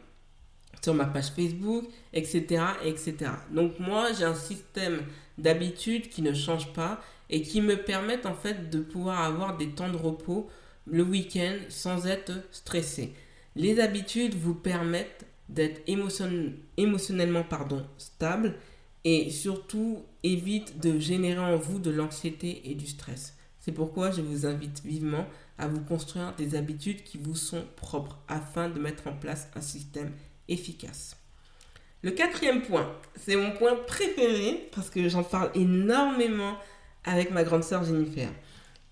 sur 0.85 0.93
ma 0.93 1.05
page 1.05 1.31
Facebook, 1.31 1.85
etc., 2.13 2.63
etc. 2.83 3.15
Donc 3.51 3.79
moi, 3.79 4.13
j'ai 4.13 4.23
un 4.23 4.35
système 4.35 5.01
d'habitude 5.39 6.09
qui 6.09 6.21
ne 6.21 6.31
change 6.31 6.71
pas 6.73 7.01
et 7.31 7.41
qui 7.41 7.59
me 7.59 7.75
permettent 7.75 8.27
en 8.27 8.35
fait 8.35 8.69
de 8.69 8.79
pouvoir 8.79 9.21
avoir 9.21 9.57
des 9.57 9.69
temps 9.69 9.91
de 9.91 9.97
repos 9.97 10.47
le 10.85 11.01
week-end 11.01 11.55
sans 11.69 12.05
être 12.05 12.33
stressé. 12.51 13.13
Les 13.55 13.79
habitudes 13.79 14.35
vous 14.35 14.53
permettent 14.53 15.25
d'être 15.49 15.81
émotionnellement 15.87 17.43
pardon, 17.43 17.83
stable 17.97 18.53
et 19.03 19.31
surtout 19.31 20.03
évite 20.21 20.79
de 20.79 20.99
générer 20.99 21.39
en 21.39 21.57
vous 21.57 21.79
de 21.79 21.89
l'anxiété 21.89 22.61
et 22.69 22.75
du 22.75 22.85
stress. 22.85 23.35
C'est 23.59 23.71
pourquoi 23.71 24.11
je 24.11 24.21
vous 24.21 24.45
invite 24.45 24.83
vivement 24.85 25.25
à 25.57 25.67
vous 25.67 25.81
construire 25.81 26.35
des 26.35 26.53
habitudes 26.53 27.03
qui 27.03 27.17
vous 27.17 27.35
sont 27.35 27.63
propres 27.75 28.19
afin 28.27 28.69
de 28.69 28.79
mettre 28.79 29.07
en 29.07 29.13
place 29.13 29.49
un 29.55 29.61
système 29.61 30.11
efficace. 30.47 31.17
Le 32.01 32.11
quatrième 32.11 32.61
point, 32.61 32.91
c'est 33.15 33.35
mon 33.35 33.51
point 33.51 33.75
préféré 33.87 34.69
parce 34.73 34.89
que 34.89 35.09
j'en 35.09 35.23
parle 35.23 35.51
énormément 35.55 36.55
avec 37.03 37.31
ma 37.31 37.43
grande 37.43 37.63
sœur 37.63 37.83
Jennifer. 37.83 38.29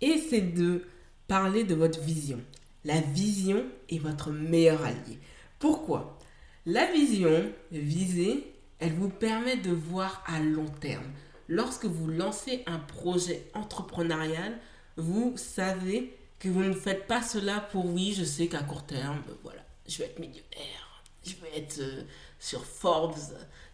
Et 0.01 0.17
c'est 0.17 0.41
de 0.41 0.85
parler 1.27 1.63
de 1.63 1.75
votre 1.75 1.99
vision. 1.99 2.39
La 2.85 2.99
vision 2.99 3.63
est 3.89 3.99
votre 3.99 4.31
meilleur 4.31 4.83
allié. 4.83 5.19
Pourquoi? 5.59 6.17
La 6.65 6.91
vision, 6.91 7.51
visée, 7.71 8.53
elle 8.79 8.93
vous 8.93 9.09
permet 9.09 9.57
de 9.57 9.71
voir 9.71 10.23
à 10.27 10.39
long 10.39 10.69
terme. 10.81 11.05
Lorsque 11.47 11.85
vous 11.85 12.07
lancez 12.07 12.63
un 12.65 12.79
projet 12.79 13.45
entrepreneurial, 13.53 14.57
vous 14.97 15.33
savez 15.37 16.17
que 16.39 16.49
vous 16.49 16.63
ne 16.63 16.73
faites 16.73 17.07
pas 17.07 17.21
cela 17.21 17.59
pour 17.59 17.85
oui, 17.85 18.13
je 18.17 18.23
sais 18.23 18.47
qu'à 18.47 18.63
court 18.63 18.85
terme, 18.85 19.21
voilà, 19.43 19.61
je 19.87 19.99
vais 19.99 20.05
être 20.05 20.19
millionnaire, 20.19 20.82
je 21.23 21.33
vais 21.41 21.57
être 21.57 21.79
euh, 21.79 22.03
sur 22.39 22.65
Forbes, 22.65 23.15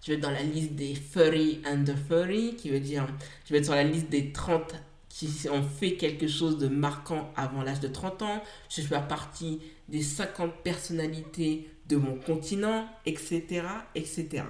je 0.02 0.08
vais 0.08 0.18
être 0.18 0.24
dans 0.24 0.32
la 0.32 0.44
liste 0.44 0.74
des 0.74 0.94
30 0.94 1.66
under 1.66 1.96
30, 2.10 2.56
qui 2.56 2.70
veut 2.70 2.80
dire 2.80 3.08
je 3.46 3.54
vais 3.54 3.60
être 3.60 3.66
sur 3.66 3.76
la 3.76 3.84
liste 3.84 4.10
des 4.10 4.32
30 4.32 4.76
qui 5.10 5.28
ont 5.52 5.64
fait 5.64 5.96
quelque 5.96 6.28
chose 6.28 6.58
de 6.60 6.68
marquant 6.68 7.34
avant 7.36 7.62
l'âge 7.62 7.82
de 7.82 7.88
30 7.90 8.22
ans, 8.22 8.44
je 8.70 8.82
vais 8.82 8.88
faire 8.88 9.08
partie 9.08 9.60
des 9.90 10.02
50 10.02 10.64
personnalités 10.64 11.70
de 11.88 11.98
mon 11.98 12.16
continent, 12.16 12.88
etc. 13.06 13.64
etc. 13.96 14.44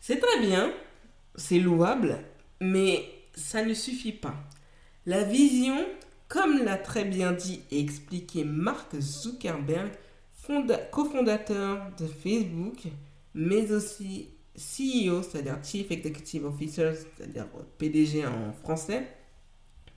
C'est 0.00 0.18
très 0.18 0.40
bien, 0.40 0.72
c'est 1.36 1.60
louable, 1.60 2.18
mais 2.60 3.08
ça 3.34 3.64
ne 3.64 3.74
suffit 3.74 4.12
pas. 4.12 4.34
La 5.06 5.22
vision, 5.22 5.86
comme 6.28 6.64
l'a 6.64 6.76
très 6.76 7.04
bien 7.04 7.32
dit 7.32 7.60
et 7.70 7.78
expliqué 7.78 8.44
Mark 8.44 8.98
Zuckerberg, 8.98 9.92
cofondateur 10.90 11.90
de 11.98 12.06
Facebook, 12.06 12.84
mais 13.34 13.70
aussi 13.72 14.30
CEO, 14.56 15.22
c'est-à-dire 15.22 15.58
Chief 15.62 15.90
Executive 15.90 16.44
Officer, 16.44 16.92
c'est-à-dire 16.94 17.46
PDG 17.78 18.26
en 18.26 18.52
français, 18.52 19.08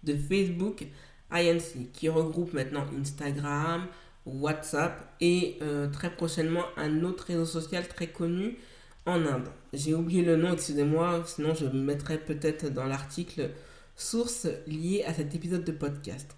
de 0.03 0.15
Facebook 0.15 0.85
INC, 1.31 1.91
qui 1.91 2.09
regroupe 2.09 2.53
maintenant 2.53 2.85
Instagram, 2.99 3.87
WhatsApp 4.25 5.13
et 5.19 5.57
euh, 5.61 5.89
très 5.89 6.15
prochainement 6.15 6.63
un 6.77 7.03
autre 7.03 7.25
réseau 7.25 7.45
social 7.45 7.87
très 7.87 8.07
connu 8.07 8.57
en 9.05 9.25
Inde. 9.25 9.49
J'ai 9.73 9.93
oublié 9.93 10.23
le 10.23 10.35
nom, 10.35 10.53
excusez-moi, 10.53 11.23
sinon 11.25 11.53
je 11.53 11.65
mettrai 11.65 12.17
peut-être 12.17 12.69
dans 12.69 12.85
l'article 12.85 13.51
source 13.95 14.47
liée 14.67 15.03
à 15.05 15.13
cet 15.13 15.35
épisode 15.35 15.63
de 15.63 15.71
podcast. 15.71 16.35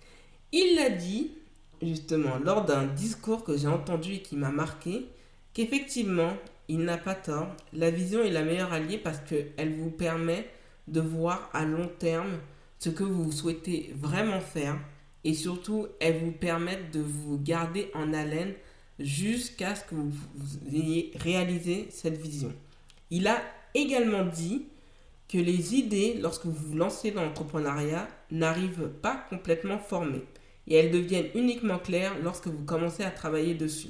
Il 0.51 0.75
l'a 0.75 0.89
dit, 0.89 1.31
justement, 1.81 2.37
lors 2.43 2.65
d'un 2.65 2.85
discours 2.85 3.43
que 3.43 3.57
j'ai 3.57 3.67
entendu 3.67 4.13
et 4.13 4.21
qui 4.21 4.35
m'a 4.35 4.51
marqué, 4.51 5.07
qu'effectivement, 5.53 6.33
il 6.67 6.79
n'a 6.79 6.97
pas 6.97 7.15
tort. 7.15 7.47
La 7.73 7.91
vision 7.91 8.23
est 8.23 8.31
la 8.31 8.43
meilleure 8.43 8.73
alliée 8.73 8.97
parce 8.97 9.19
qu'elle 9.19 9.75
vous 9.77 9.91
permet 9.91 10.49
de 10.87 11.01
voir 11.01 11.49
à 11.53 11.65
long 11.65 11.89
terme 11.99 12.39
ce 12.79 12.89
que 12.89 13.03
vous 13.03 13.31
souhaitez 13.31 13.93
vraiment 13.95 14.39
faire 14.39 14.77
et 15.23 15.33
surtout, 15.33 15.87
elle 15.99 16.19
vous 16.19 16.31
permet 16.31 16.79
de 16.93 17.01
vous 17.01 17.37
garder 17.37 17.91
en 17.93 18.13
haleine 18.13 18.53
jusqu'à 18.99 19.75
ce 19.75 19.83
que 19.83 19.95
vous, 19.95 20.13
ayez 20.73 21.11
réalisé 21.15 21.87
cette 21.91 22.17
vision. 22.17 22.53
Il 23.09 23.27
a 23.27 23.41
également 23.73 24.25
dit 24.25 24.67
que 25.27 25.37
les 25.37 25.75
idées, 25.75 26.17
lorsque 26.21 26.45
vous 26.45 26.69
vous 26.69 26.77
lancez 26.77 27.11
dans 27.11 27.23
l'entrepreneuriat, 27.23 28.07
n'arrivent 28.31 28.89
pas 29.01 29.25
complètement 29.29 29.79
formées 29.79 30.23
et 30.67 30.75
elles 30.75 30.91
deviennent 30.91 31.29
uniquement 31.35 31.79
claires 31.79 32.13
lorsque 32.23 32.47
vous 32.47 32.63
commencez 32.65 33.03
à 33.03 33.11
travailler 33.11 33.53
dessus. 33.53 33.89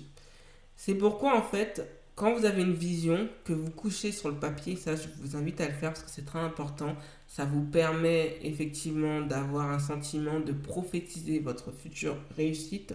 C'est 0.76 0.96
pourquoi 0.96 1.36
en 1.36 1.42
fait, 1.42 1.88
quand 2.16 2.34
vous 2.34 2.46
avez 2.46 2.62
une 2.62 2.74
vision, 2.74 3.28
que 3.44 3.54
vous 3.54 3.72
couchez 3.72 4.12
sur 4.12 4.30
le 4.30 4.36
papier, 4.36 4.76
ça 4.76 4.96
je 4.96 5.08
vous 5.22 5.36
invite 5.36 5.60
à 5.62 5.68
le 5.68 5.74
faire 5.74 5.94
parce 5.94 6.04
que 6.04 6.12
c'est 6.12 6.26
très 6.26 6.40
important, 6.40 6.96
ça 7.28 7.46
vous 7.46 7.64
permet 7.64 8.38
effectivement 8.44 9.22
d'avoir 9.22 9.72
un 9.72 9.80
sentiment 9.80 10.40
de 10.40 10.52
prophétiser 10.52 11.40
votre 11.40 11.72
future 11.72 12.18
réussite 12.36 12.94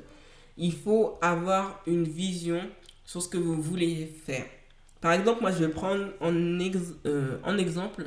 il 0.57 0.73
faut 0.73 1.19
avoir 1.21 1.83
une 1.87 2.05
vision 2.05 2.61
sur 3.05 3.23
ce 3.23 3.29
que 3.29 3.39
vous 3.39 3.61
voulez 3.61 4.07
faire. 4.07 4.47
Par 5.01 5.13
exemple, 5.13 5.41
moi, 5.41 5.51
je 5.51 5.65
vais 5.65 5.73
prendre 5.73 6.09
en, 6.21 6.33
euh, 6.33 7.39
en 7.43 7.59
exemple 7.59 8.05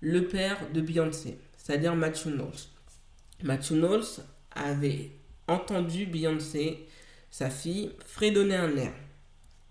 le 0.00 0.26
père 0.28 0.58
de 0.72 0.80
Beyoncé, 0.80 1.38
c'est-à-dire 1.56 1.96
Matthew 1.96 2.28
Knowles. 2.28 2.68
Matthew 3.42 3.72
Knowles 3.72 4.22
avait 4.58 5.10
entendu 5.46 6.06
Beyoncé, 6.06 6.86
sa 7.30 7.50
fille, 7.50 7.92
fredonner 8.04 8.56
un 8.56 8.76
air. 8.76 8.92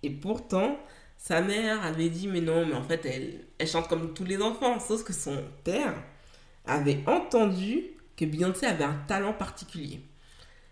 Et 0.04 0.10
pourtant, 0.10 0.78
sa 1.18 1.42
mère 1.42 1.84
avait 1.84 2.10
dit, 2.10 2.28
mais 2.28 2.42
non, 2.42 2.66
mais 2.66 2.76
en 2.76 2.84
fait, 2.84 3.06
elle, 3.06 3.46
elle 3.58 3.68
chante 3.68 3.88
comme 3.88 4.14
tous 4.14 4.24
les 4.24 4.42
enfants, 4.42 4.80
sauf 4.80 5.04
que 5.04 5.14
son 5.14 5.44
père 5.64 5.96
avait 6.66 7.04
entendu 7.08 7.84
que 8.16 8.26
Beyoncé 8.26 8.66
avait 8.66 8.84
un 8.84 8.98
talent 9.08 9.34
particulier. 9.34 10.02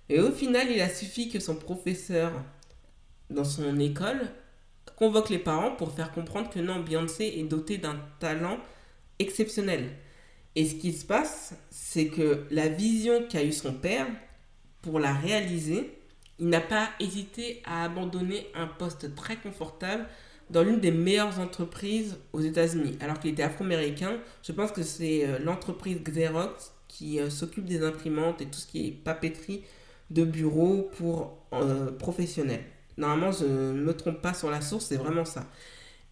Et 0.10 0.20
au 0.20 0.32
final, 0.32 0.70
il 0.70 0.82
a 0.82 0.90
suffi 0.90 1.30
que 1.30 1.40
son 1.40 1.56
professeur 1.56 2.32
dans 3.30 3.44
son 3.44 3.80
école 3.80 4.30
convoque 4.96 5.30
les 5.30 5.40
parents 5.40 5.72
pour 5.76 5.94
faire 5.94 6.12
comprendre 6.12 6.50
que 6.50 6.60
non, 6.60 6.80
Beyoncé 6.80 7.26
est 7.38 7.44
dotée 7.44 7.78
d'un 7.78 8.00
talent 8.20 8.60
exceptionnel. 9.20 9.90
Et 10.56 10.66
ce 10.66 10.76
qui 10.76 10.94
se 10.94 11.06
passe, 11.06 11.54
c'est 11.70 12.08
que 12.08 12.46
la 12.50 12.70
vision 12.70 13.26
qu'a 13.30 13.44
eu 13.44 13.52
son 13.52 13.74
père, 13.74 14.08
pour 14.82 15.00
la 15.00 15.14
réaliser, 15.14 15.98
il 16.40 16.48
n'a 16.48 16.62
pas 16.62 16.90
hésité 17.00 17.62
à 17.66 17.84
abandonner 17.84 18.48
un 18.54 18.68
poste 18.68 19.16
très 19.16 19.36
confortable 19.36 20.06
dans 20.50 20.64
l'une 20.64 20.80
des 20.80 20.92
meilleures 20.92 21.40
entreprises 21.40 22.18
aux 22.34 22.42
États-Unis. 22.42 22.98
Alors 23.02 23.20
qu'il 23.20 23.32
était 23.32 23.44
afro-américain, 23.44 24.20
je 24.44 24.52
pense 24.52 24.72
que 24.72 24.84
c'est 24.84 25.26
euh, 25.26 25.40
l'entreprise 25.40 26.02
Xerox 26.04 26.72
qui 26.88 27.20
euh, 27.20 27.30
s'occupe 27.30 27.66
des 27.66 27.84
imprimantes 27.84 28.42
et 28.42 28.46
tout 28.46 28.60
ce 28.60 28.68
qui 28.68 28.88
est 28.88 28.92
papeterie 28.92 29.64
de 30.12 30.24
bureau 30.24 30.90
pour 30.98 31.38
euh, 31.54 31.92
professionnels. 31.92 32.64
Normalement, 32.98 33.32
je 33.32 33.46
ne 33.46 33.84
me 33.84 33.94
trompe 33.94 34.22
pas 34.22 34.34
sur 34.34 34.52
la 34.52 34.62
source, 34.62 34.86
c'est 34.86 34.98
vraiment 34.98 35.26
ça. 35.26 35.46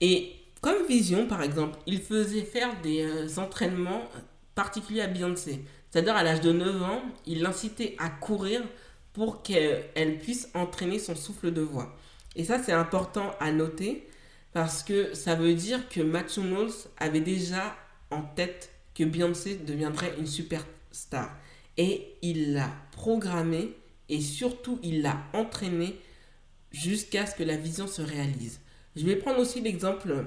Et 0.01 0.31
comme 0.61 0.85
Vision, 0.87 1.27
par 1.27 1.43
exemple, 1.43 1.77
il 1.85 2.01
faisait 2.01 2.41
faire 2.41 2.81
des 2.81 3.37
entraînements 3.37 4.03
particuliers 4.55 5.01
à 5.01 5.07
Beyoncé. 5.07 5.63
C'est-à-dire, 5.89 6.15
à, 6.15 6.23
l'âge 6.23 6.41
de 6.41 6.51
9 6.51 6.83
ans, 6.83 7.01
il 7.25 7.41
l'incitait 7.41 7.95
à 7.99 8.09
courir 8.09 8.61
pour 9.13 9.43
qu'elle 9.43 10.17
puisse 10.19 10.49
entraîner 10.53 10.99
son 10.99 11.15
souffle 11.15 11.51
de 11.51 11.61
voix. 11.61 11.95
Et 12.35 12.43
ça, 12.43 12.61
c'est 12.61 12.71
important 12.71 13.31
à 13.39 13.51
noter 13.51 14.07
parce 14.53 14.83
que 14.83 15.13
ça 15.13 15.35
veut 15.35 15.53
dire 15.53 15.87
que 15.89 16.01
Matthew 16.01 16.41
Knowles 16.41 16.73
avait 16.97 17.21
déjà 17.21 17.75
en 18.09 18.21
tête 18.21 18.71
que 18.95 19.03
Beyoncé 19.03 19.55
deviendrait 19.55 20.15
une 20.19 20.27
superstar. 20.27 21.35
Et 21.77 22.15
il 22.21 22.53
l'a 22.53 22.69
programmé 22.91 23.75
et 24.09 24.21
surtout 24.21 24.79
il 24.83 25.01
l'a 25.01 25.17
entraîné 25.33 25.99
jusqu'à 26.71 27.25
ce 27.25 27.35
que 27.35 27.43
la 27.43 27.55
vision 27.55 27.87
se 27.87 28.01
réalise. 28.01 28.59
Je 28.95 29.05
vais 29.05 29.15
prendre 29.15 29.39
aussi 29.39 29.61
l'exemple 29.61 30.25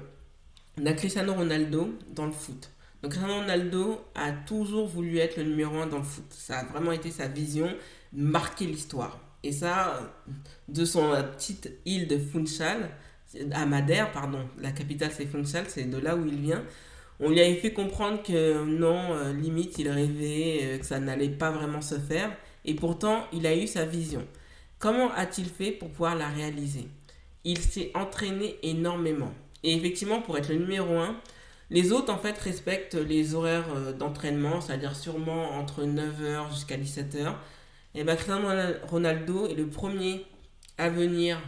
d'un 0.76 0.92
Cristiano 0.92 1.34
Ronaldo 1.34 1.94
dans 2.14 2.26
le 2.26 2.32
foot. 2.32 2.70
Donc 3.02 3.14
Ronaldo 3.14 4.00
a 4.14 4.32
toujours 4.32 4.86
voulu 4.86 5.18
être 5.18 5.36
le 5.36 5.44
numéro 5.44 5.76
1 5.76 5.86
dans 5.86 5.98
le 5.98 6.04
foot. 6.04 6.24
Ça 6.30 6.60
a 6.60 6.64
vraiment 6.64 6.92
été 6.92 7.10
sa 7.10 7.28
vision, 7.28 7.74
marquer 8.12 8.66
l'histoire. 8.66 9.18
Et 9.42 9.52
ça, 9.52 10.00
de 10.68 10.84
son 10.84 11.10
petite 11.36 11.70
île 11.84 12.08
de 12.08 12.18
Funchal, 12.18 12.90
à 13.52 13.66
Madère, 13.66 14.12
pardon, 14.12 14.48
la 14.58 14.72
capitale 14.72 15.10
c'est 15.12 15.26
Funchal, 15.26 15.64
c'est 15.68 15.84
de 15.84 15.98
là 15.98 16.16
où 16.16 16.26
il 16.26 16.40
vient. 16.40 16.64
On 17.20 17.30
lui 17.30 17.40
avait 17.40 17.54
fait 17.54 17.72
comprendre 17.72 18.22
que 18.22 18.64
non, 18.64 19.14
euh, 19.14 19.32
limite, 19.32 19.78
il 19.78 19.88
rêvait, 19.88 20.60
euh, 20.62 20.78
que 20.78 20.84
ça 20.84 20.98
n'allait 21.00 21.30
pas 21.30 21.50
vraiment 21.50 21.80
se 21.80 21.98
faire. 21.98 22.30
Et 22.64 22.74
pourtant, 22.74 23.24
il 23.32 23.46
a 23.46 23.56
eu 23.56 23.66
sa 23.66 23.86
vision. 23.86 24.26
Comment 24.78 25.10
a-t-il 25.12 25.48
fait 25.48 25.70
pour 25.70 25.88
pouvoir 25.88 26.14
la 26.14 26.28
réaliser? 26.28 26.88
Il 27.44 27.58
s'est 27.58 27.90
entraîné 27.94 28.56
énormément. 28.62 29.32
Et 29.62 29.74
effectivement, 29.74 30.20
pour 30.20 30.36
être 30.36 30.50
le 30.50 30.56
numéro 30.56 30.98
1, 30.98 31.16
les 31.70 31.92
autres, 31.92 32.12
en 32.12 32.18
fait, 32.18 32.38
respectent 32.38 32.94
les 32.94 33.34
horaires 33.34 33.68
euh, 33.74 33.92
d'entraînement, 33.92 34.60
c'est-à-dire 34.60 34.94
sûrement 34.94 35.52
entre 35.52 35.84
9h 35.84 36.50
jusqu'à 36.50 36.76
17h. 36.76 37.34
Et 37.94 38.04
bien, 38.04 38.14
Cristiano 38.14 38.48
Ronaldo 38.88 39.46
est 39.48 39.54
le 39.54 39.66
premier 39.66 40.26
à 40.78 40.88
venir 40.88 41.38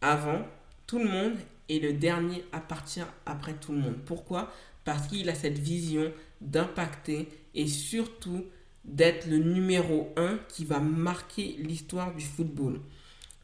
avant 0.00 0.46
tout 0.86 0.98
le 0.98 1.08
monde 1.08 1.34
et 1.68 1.78
le 1.78 1.92
dernier 1.92 2.44
à 2.52 2.60
partir 2.60 3.06
après 3.26 3.54
tout 3.54 3.72
le 3.72 3.78
monde. 3.78 3.96
Pourquoi? 4.06 4.52
Parce 4.84 5.08
qu'il 5.08 5.28
a 5.28 5.34
cette 5.34 5.58
vision 5.58 6.12
d'impacter 6.40 7.28
et 7.54 7.66
surtout 7.66 8.44
d'être 8.84 9.26
le 9.26 9.38
numéro 9.38 10.12
1 10.16 10.38
qui 10.48 10.64
va 10.64 10.80
marquer 10.80 11.56
l'histoire 11.58 12.14
du 12.14 12.24
football. 12.24 12.80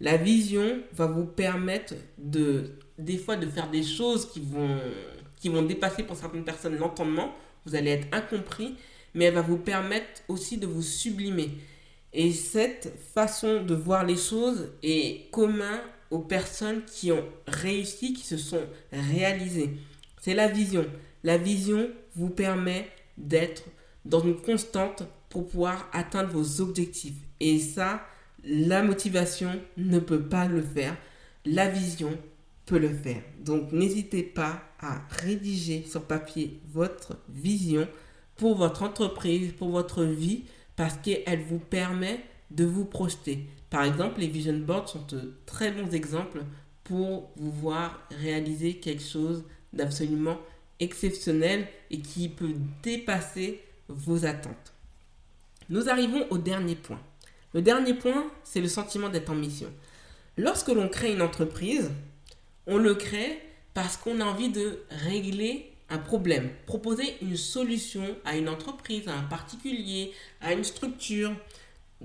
La 0.00 0.16
vision 0.16 0.80
va 0.92 1.06
vous 1.06 1.24
permettre 1.24 1.94
de, 2.18 2.78
des 2.98 3.16
fois, 3.16 3.36
de 3.36 3.46
faire 3.46 3.70
des 3.70 3.82
choses 3.82 4.30
qui 4.30 4.40
vont, 4.40 4.78
qui 5.46 5.52
vont 5.52 5.62
dépasser 5.62 6.02
pour 6.02 6.16
certaines 6.16 6.42
personnes 6.42 6.76
l'entendement. 6.76 7.32
Vous 7.64 7.76
allez 7.76 7.90
être 7.90 8.08
incompris, 8.10 8.74
mais 9.14 9.26
elle 9.26 9.34
va 9.34 9.42
vous 9.42 9.58
permettre 9.58 10.22
aussi 10.26 10.58
de 10.58 10.66
vous 10.66 10.82
sublimer. 10.82 11.50
Et 12.12 12.32
cette 12.32 12.92
façon 13.14 13.62
de 13.62 13.72
voir 13.76 14.04
les 14.04 14.16
choses 14.16 14.72
est 14.82 15.30
commun 15.30 15.80
aux 16.10 16.18
personnes 16.18 16.82
qui 16.84 17.12
ont 17.12 17.24
réussi, 17.46 18.12
qui 18.12 18.26
se 18.26 18.36
sont 18.36 18.64
réalisées. 18.90 19.70
C'est 20.20 20.34
la 20.34 20.48
vision. 20.48 20.84
La 21.22 21.38
vision 21.38 21.90
vous 22.16 22.30
permet 22.30 22.88
d'être 23.16 23.62
dans 24.04 24.24
une 24.24 24.40
constante 24.40 25.04
pour 25.28 25.46
pouvoir 25.46 25.88
atteindre 25.92 26.30
vos 26.30 26.60
objectifs. 26.60 27.14
Et 27.38 27.60
ça, 27.60 28.02
la 28.42 28.82
motivation 28.82 29.52
ne 29.76 30.00
peut 30.00 30.24
pas 30.24 30.46
le 30.48 30.60
faire. 30.60 30.96
La 31.44 31.68
vision 31.68 32.18
peut 32.66 32.78
le 32.78 32.92
faire. 32.92 33.22
Donc 33.40 33.72
n'hésitez 33.72 34.22
pas 34.22 34.62
à 34.80 35.00
rédiger 35.22 35.84
sur 35.88 36.02
papier 36.02 36.60
votre 36.72 37.16
vision 37.28 37.88
pour 38.36 38.56
votre 38.56 38.82
entreprise, 38.82 39.52
pour 39.52 39.70
votre 39.70 40.04
vie, 40.04 40.44
parce 40.74 40.96
qu'elle 40.98 41.42
vous 41.42 41.58
permet 41.58 42.20
de 42.50 42.64
vous 42.64 42.84
projeter. 42.84 43.46
Par 43.70 43.84
exemple, 43.84 44.20
les 44.20 44.26
vision 44.26 44.58
boards 44.58 44.88
sont 44.88 45.04
de 45.08 45.34
très 45.46 45.72
bons 45.72 45.92
exemples 45.94 46.42
pour 46.84 47.30
vous 47.36 47.50
voir 47.50 48.06
réaliser 48.22 48.74
quelque 48.74 49.02
chose 49.02 49.44
d'absolument 49.72 50.38
exceptionnel 50.78 51.66
et 51.90 52.00
qui 52.00 52.28
peut 52.28 52.54
dépasser 52.82 53.60
vos 53.88 54.26
attentes. 54.26 54.72
Nous 55.68 55.88
arrivons 55.88 56.26
au 56.30 56.38
dernier 56.38 56.76
point. 56.76 57.00
Le 57.54 57.62
dernier 57.62 57.94
point, 57.94 58.26
c'est 58.44 58.60
le 58.60 58.68
sentiment 58.68 59.08
d'être 59.08 59.30
en 59.30 59.34
mission. 59.34 59.72
Lorsque 60.36 60.68
l'on 60.68 60.88
crée 60.88 61.12
une 61.12 61.22
entreprise, 61.22 61.90
on 62.66 62.78
le 62.78 62.94
crée 62.94 63.40
parce 63.74 63.96
qu'on 63.96 64.20
a 64.20 64.24
envie 64.24 64.48
de 64.48 64.80
régler 64.90 65.72
un 65.88 65.98
problème, 65.98 66.50
proposer 66.66 67.16
une 67.22 67.36
solution 67.36 68.16
à 68.24 68.36
une 68.36 68.48
entreprise, 68.48 69.06
à 69.08 69.14
un 69.14 69.22
particulier, 69.22 70.12
à 70.40 70.52
une 70.52 70.64
structure 70.64 71.32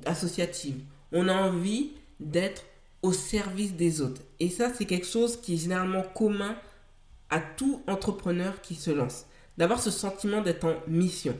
associative. 0.05 0.79
On 1.11 1.27
a 1.27 1.33
envie 1.33 1.91
d'être 2.19 2.63
au 3.01 3.11
service 3.11 3.73
des 3.73 4.01
autres. 4.01 4.21
Et 4.39 4.49
ça, 4.49 4.71
c'est 4.73 4.85
quelque 4.85 5.07
chose 5.07 5.41
qui 5.41 5.55
est 5.55 5.57
généralement 5.57 6.03
commun 6.03 6.55
à 7.29 7.39
tout 7.39 7.81
entrepreneur 7.87 8.61
qui 8.61 8.75
se 8.75 8.91
lance. 8.91 9.25
D'avoir 9.57 9.81
ce 9.81 9.89
sentiment 9.89 10.41
d'être 10.41 10.65
en 10.65 10.75
mission. 10.87 11.35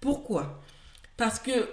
Pourquoi? 0.00 0.60
Parce 1.16 1.38
que 1.38 1.68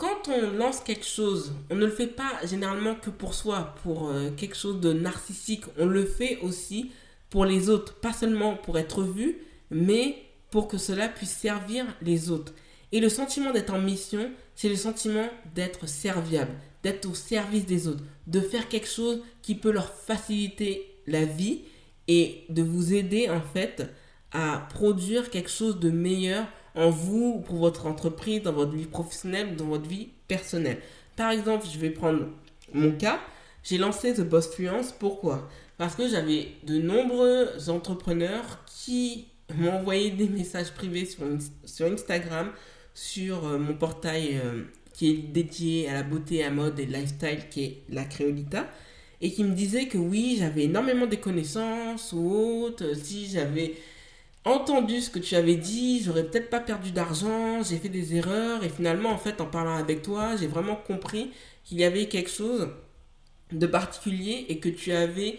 quand 0.00 0.28
on 0.28 0.52
lance 0.52 0.80
quelque 0.80 1.04
chose, 1.04 1.52
on 1.68 1.74
ne 1.74 1.84
le 1.84 1.90
fait 1.90 2.06
pas 2.06 2.32
généralement 2.46 2.94
que 2.94 3.10
pour 3.10 3.34
soi, 3.34 3.74
pour 3.82 4.08
euh, 4.08 4.30
quelque 4.30 4.56
chose 4.56 4.80
de 4.80 4.94
narcissique. 4.94 5.64
On 5.78 5.84
le 5.84 6.06
fait 6.06 6.38
aussi 6.40 6.90
pour 7.28 7.44
les 7.44 7.68
autres, 7.68 7.94
pas 7.96 8.14
seulement 8.14 8.56
pour 8.56 8.78
être 8.78 9.02
vu, 9.02 9.36
mais 9.70 10.16
pour 10.50 10.68
que 10.68 10.78
cela 10.78 11.06
puisse 11.06 11.36
servir 11.36 11.84
les 12.00 12.30
autres. 12.30 12.54
Et 12.92 13.00
le 13.00 13.10
sentiment 13.10 13.52
d'être 13.52 13.74
en 13.74 13.78
mission, 13.78 14.30
c'est 14.54 14.70
le 14.70 14.76
sentiment 14.76 15.28
d'être 15.54 15.86
serviable, 15.86 16.52
d'être 16.82 17.06
au 17.06 17.14
service 17.14 17.66
des 17.66 17.86
autres, 17.86 18.02
de 18.26 18.40
faire 18.40 18.70
quelque 18.70 18.88
chose 18.88 19.20
qui 19.42 19.54
peut 19.54 19.70
leur 19.70 19.92
faciliter 19.92 20.96
la 21.06 21.26
vie 21.26 21.60
et 22.08 22.46
de 22.48 22.62
vous 22.62 22.94
aider 22.94 23.28
en 23.28 23.42
fait 23.42 23.86
à 24.32 24.66
produire 24.70 25.28
quelque 25.28 25.50
chose 25.50 25.78
de 25.78 25.90
meilleur 25.90 26.46
en 26.74 26.90
vous, 26.90 27.40
pour 27.40 27.58
votre 27.58 27.86
entreprise, 27.86 28.42
dans 28.42 28.52
votre 28.52 28.72
vie 28.72 28.86
professionnelle, 28.86 29.56
dans 29.56 29.66
votre 29.66 29.88
vie 29.88 30.08
personnelle. 30.28 30.78
Par 31.16 31.30
exemple, 31.30 31.66
je 31.72 31.78
vais 31.78 31.90
prendre 31.90 32.26
mon 32.72 32.92
cas. 32.92 33.20
J'ai 33.62 33.78
lancé 33.78 34.14
The 34.14 34.22
Boss 34.22 34.48
Fluence. 34.48 34.92
Pourquoi? 34.92 35.48
Parce 35.76 35.94
que 35.94 36.08
j'avais 36.08 36.48
de 36.64 36.78
nombreux 36.78 37.68
entrepreneurs 37.68 38.64
qui 38.66 39.26
envoyé 39.68 40.10
des 40.10 40.28
messages 40.28 40.72
privés 40.72 41.04
sur, 41.04 41.24
sur 41.64 41.86
Instagram, 41.86 42.50
sur 42.94 43.46
euh, 43.46 43.58
mon 43.58 43.74
portail 43.74 44.40
euh, 44.42 44.62
qui 44.92 45.10
est 45.10 45.16
dédié 45.16 45.88
à 45.88 45.94
la 45.94 46.02
beauté, 46.02 46.42
à 46.42 46.48
la 46.48 46.54
mode 46.54 46.78
et 46.78 46.86
lifestyle, 46.86 47.48
qui 47.50 47.64
est 47.64 47.82
la 47.88 48.04
Créolita, 48.04 48.68
et 49.20 49.30
qui 49.30 49.44
me 49.44 49.54
disaient 49.54 49.86
que 49.86 49.98
oui, 49.98 50.36
j'avais 50.38 50.64
énormément 50.64 51.06
de 51.06 51.16
connaissances 51.16 52.12
ou 52.12 52.30
autres, 52.30 52.94
si 52.94 53.26
j'avais 53.26 53.74
entendu 54.44 55.00
ce 55.00 55.10
que 55.10 55.18
tu 55.18 55.34
avais 55.36 55.56
dit, 55.56 56.02
j'aurais 56.02 56.24
peut-être 56.24 56.50
pas 56.50 56.60
perdu 56.60 56.92
d'argent, 56.92 57.62
j'ai 57.62 57.76
fait 57.76 57.88
des 57.88 58.16
erreurs 58.16 58.64
et 58.64 58.68
finalement 58.68 59.10
en 59.10 59.18
fait 59.18 59.40
en 59.40 59.46
parlant 59.46 59.76
avec 59.76 60.02
toi, 60.02 60.36
j'ai 60.36 60.46
vraiment 60.46 60.76
compris 60.76 61.30
qu'il 61.64 61.78
y 61.78 61.84
avait 61.84 62.06
quelque 62.06 62.30
chose 62.30 62.68
de 63.52 63.66
particulier 63.66 64.46
et 64.48 64.58
que 64.58 64.68
tu 64.68 64.92
avais 64.92 65.38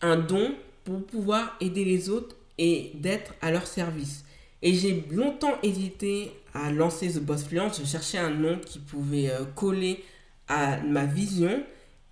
un 0.00 0.16
don 0.16 0.54
pour 0.84 1.04
pouvoir 1.04 1.56
aider 1.60 1.84
les 1.84 2.08
autres 2.08 2.36
et 2.58 2.92
d'être 2.94 3.34
à 3.42 3.50
leur 3.50 3.66
service. 3.66 4.24
Et 4.62 4.74
j'ai 4.74 5.04
longtemps 5.10 5.58
hésité 5.62 6.32
à 6.54 6.72
lancer 6.72 7.08
The 7.12 7.20
Boss 7.20 7.44
Fluence, 7.44 7.80
je 7.80 7.86
cherchais 7.86 8.18
un 8.18 8.30
nom 8.30 8.58
qui 8.58 8.78
pouvait 8.78 9.30
euh, 9.30 9.44
coller 9.54 10.02
à 10.48 10.78
ma 10.80 11.04
vision 11.04 11.62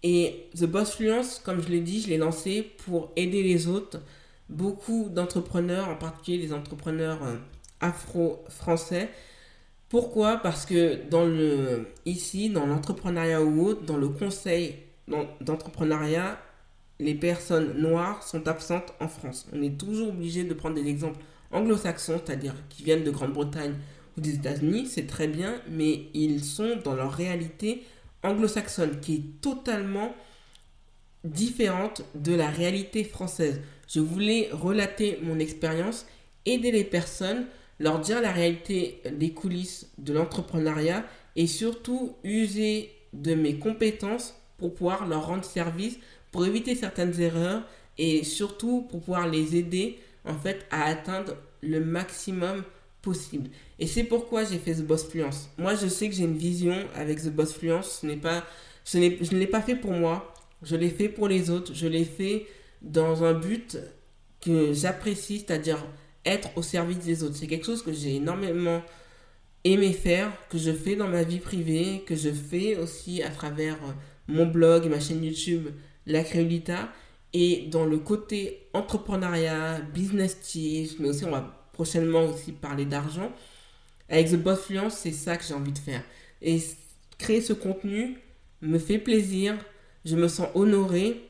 et 0.02 0.48
The 0.54 0.64
Boss 0.66 0.96
Fluence, 0.96 1.40
comme 1.42 1.62
je 1.62 1.68
l'ai 1.68 1.80
dit, 1.80 2.02
je 2.02 2.08
l'ai 2.08 2.18
lancé 2.18 2.62
pour 2.84 3.10
aider 3.16 3.42
les 3.42 3.66
autres 3.68 4.00
beaucoup 4.48 5.08
d'entrepreneurs, 5.08 5.88
en 5.88 5.96
particulier 5.96 6.38
les 6.38 6.52
entrepreneurs 6.52 7.22
euh, 7.22 7.36
afro-français. 7.80 9.10
Pourquoi? 9.88 10.38
Parce 10.38 10.66
que 10.66 11.08
dans 11.08 11.24
le, 11.24 11.88
ici, 12.06 12.50
dans 12.50 12.66
l'entrepreneuriat 12.66 13.42
ou 13.42 13.66
autre, 13.66 13.82
dans 13.82 13.96
le 13.96 14.08
conseil 14.08 14.76
d'entrepreneuriat, 15.40 16.38
les 16.98 17.14
personnes 17.14 17.74
noires 17.78 18.22
sont 18.22 18.46
absentes 18.48 18.94
en 19.00 19.08
France. 19.08 19.46
On 19.52 19.62
est 19.62 19.78
toujours 19.78 20.08
obligé 20.08 20.44
de 20.44 20.54
prendre 20.54 20.76
des 20.76 20.88
exemples 20.88 21.20
anglo-saxons, 21.52 22.20
c'est-à-dire 22.24 22.54
qui 22.68 22.82
viennent 22.84 23.04
de 23.04 23.10
Grande-Bretagne 23.10 23.74
ou 24.16 24.20
des 24.20 24.34
États-Unis, 24.34 24.86
c'est 24.86 25.06
très 25.06 25.28
bien, 25.28 25.60
mais 25.68 26.06
ils 26.14 26.44
sont 26.44 26.76
dans 26.84 26.94
leur 26.94 27.12
réalité 27.12 27.82
anglo-saxonne 28.22 29.00
qui 29.00 29.14
est 29.14 29.40
totalement 29.40 30.14
différente 31.24 32.02
de 32.14 32.34
la 32.34 32.48
réalité 32.48 33.04
française. 33.04 33.60
Je 33.88 34.00
voulais 34.00 34.48
relater 34.52 35.18
mon 35.22 35.38
expérience, 35.38 36.06
aider 36.46 36.70
les 36.70 36.84
personnes, 36.84 37.46
leur 37.78 38.00
dire 38.00 38.20
la 38.20 38.32
réalité 38.32 39.02
des 39.12 39.30
coulisses 39.30 39.90
de 39.98 40.12
l'entrepreneuriat 40.12 41.04
et 41.36 41.46
surtout 41.46 42.16
user 42.22 42.90
de 43.12 43.34
mes 43.34 43.58
compétences 43.58 44.34
pour 44.58 44.74
pouvoir 44.74 45.06
leur 45.06 45.26
rendre 45.26 45.44
service, 45.44 45.98
pour 46.30 46.46
éviter 46.46 46.74
certaines 46.74 47.20
erreurs 47.20 47.62
et 47.98 48.24
surtout 48.24 48.82
pour 48.82 49.00
pouvoir 49.00 49.28
les 49.28 49.56
aider 49.56 49.98
en 50.24 50.34
fait 50.34 50.66
à 50.70 50.84
atteindre 50.84 51.36
le 51.62 51.80
maximum 51.80 52.62
possible. 53.02 53.50
Et 53.78 53.86
c'est 53.86 54.04
pourquoi 54.04 54.44
j'ai 54.44 54.58
fait 54.58 54.74
The 54.74 54.82
Boss 54.82 55.04
Fluence. 55.06 55.50
Moi, 55.58 55.74
je 55.74 55.86
sais 55.86 56.08
que 56.08 56.14
j'ai 56.14 56.24
une 56.24 56.36
vision 56.36 56.74
avec 56.94 57.22
The 57.22 57.28
Boss 57.28 57.52
Fluence. 57.52 58.00
Ce 58.00 58.06
n'est 58.06 58.16
pas, 58.16 58.44
je 58.84 58.98
ne 58.98 59.38
l'ai 59.38 59.46
pas 59.46 59.60
fait 59.60 59.76
pour 59.76 59.92
moi. 59.92 60.32
Je 60.62 60.76
l'ai 60.76 60.88
fait 60.88 61.08
pour 61.08 61.28
les 61.28 61.50
autres. 61.50 61.74
Je 61.74 61.86
l'ai 61.86 62.04
fait 62.04 62.46
dans 62.84 63.24
un 63.24 63.34
but 63.34 63.78
que 64.40 64.72
j'apprécie, 64.72 65.38
c'est-à-dire 65.38 65.78
être 66.24 66.50
au 66.56 66.62
service 66.62 66.98
des 66.98 67.22
autres. 67.22 67.36
C'est 67.36 67.46
quelque 67.46 67.66
chose 67.66 67.82
que 67.82 67.92
j'ai 67.92 68.16
énormément 68.16 68.82
aimé 69.64 69.92
faire, 69.92 70.30
que 70.48 70.58
je 70.58 70.70
fais 70.70 70.94
dans 70.94 71.08
ma 71.08 71.22
vie 71.22 71.38
privée, 71.38 72.04
que 72.06 72.14
je 72.14 72.30
fais 72.30 72.76
aussi 72.76 73.22
à 73.22 73.30
travers 73.30 73.74
euh, 73.84 73.92
mon 74.28 74.46
blog 74.46 74.86
et 74.86 74.88
ma 74.88 75.00
chaîne 75.00 75.24
YouTube 75.24 75.68
La 76.06 76.22
Créolita. 76.22 76.90
Et 77.32 77.66
dans 77.70 77.84
le 77.84 77.98
côté 77.98 78.68
entrepreneuriat, 78.74 79.80
business 79.80 80.40
tips, 80.40 80.98
mais 81.00 81.08
aussi 81.08 81.24
on 81.24 81.30
va 81.30 81.68
prochainement 81.72 82.24
aussi 82.26 82.52
parler 82.52 82.84
d'argent. 82.84 83.32
Avec 84.08 84.30
The 84.30 84.36
Boss 84.36 84.60
Fluence, 84.60 84.98
c'est 84.98 85.12
ça 85.12 85.36
que 85.36 85.44
j'ai 85.44 85.54
envie 85.54 85.72
de 85.72 85.78
faire. 85.78 86.02
Et 86.42 86.62
créer 87.18 87.40
ce 87.40 87.54
contenu 87.54 88.18
me 88.60 88.78
fait 88.78 88.98
plaisir, 88.98 89.56
je 90.04 90.14
me 90.14 90.28
sens 90.28 90.48
honorée 90.54 91.22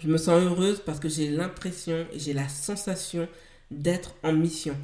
je 0.00 0.08
me 0.08 0.16
sens 0.16 0.42
heureuse 0.42 0.82
parce 0.84 0.98
que 0.98 1.08
j'ai 1.08 1.28
l'impression 1.28 2.06
j'ai 2.14 2.32
la 2.32 2.48
sensation 2.48 3.28
d'être 3.70 4.14
en 4.22 4.32
mission. 4.32 4.76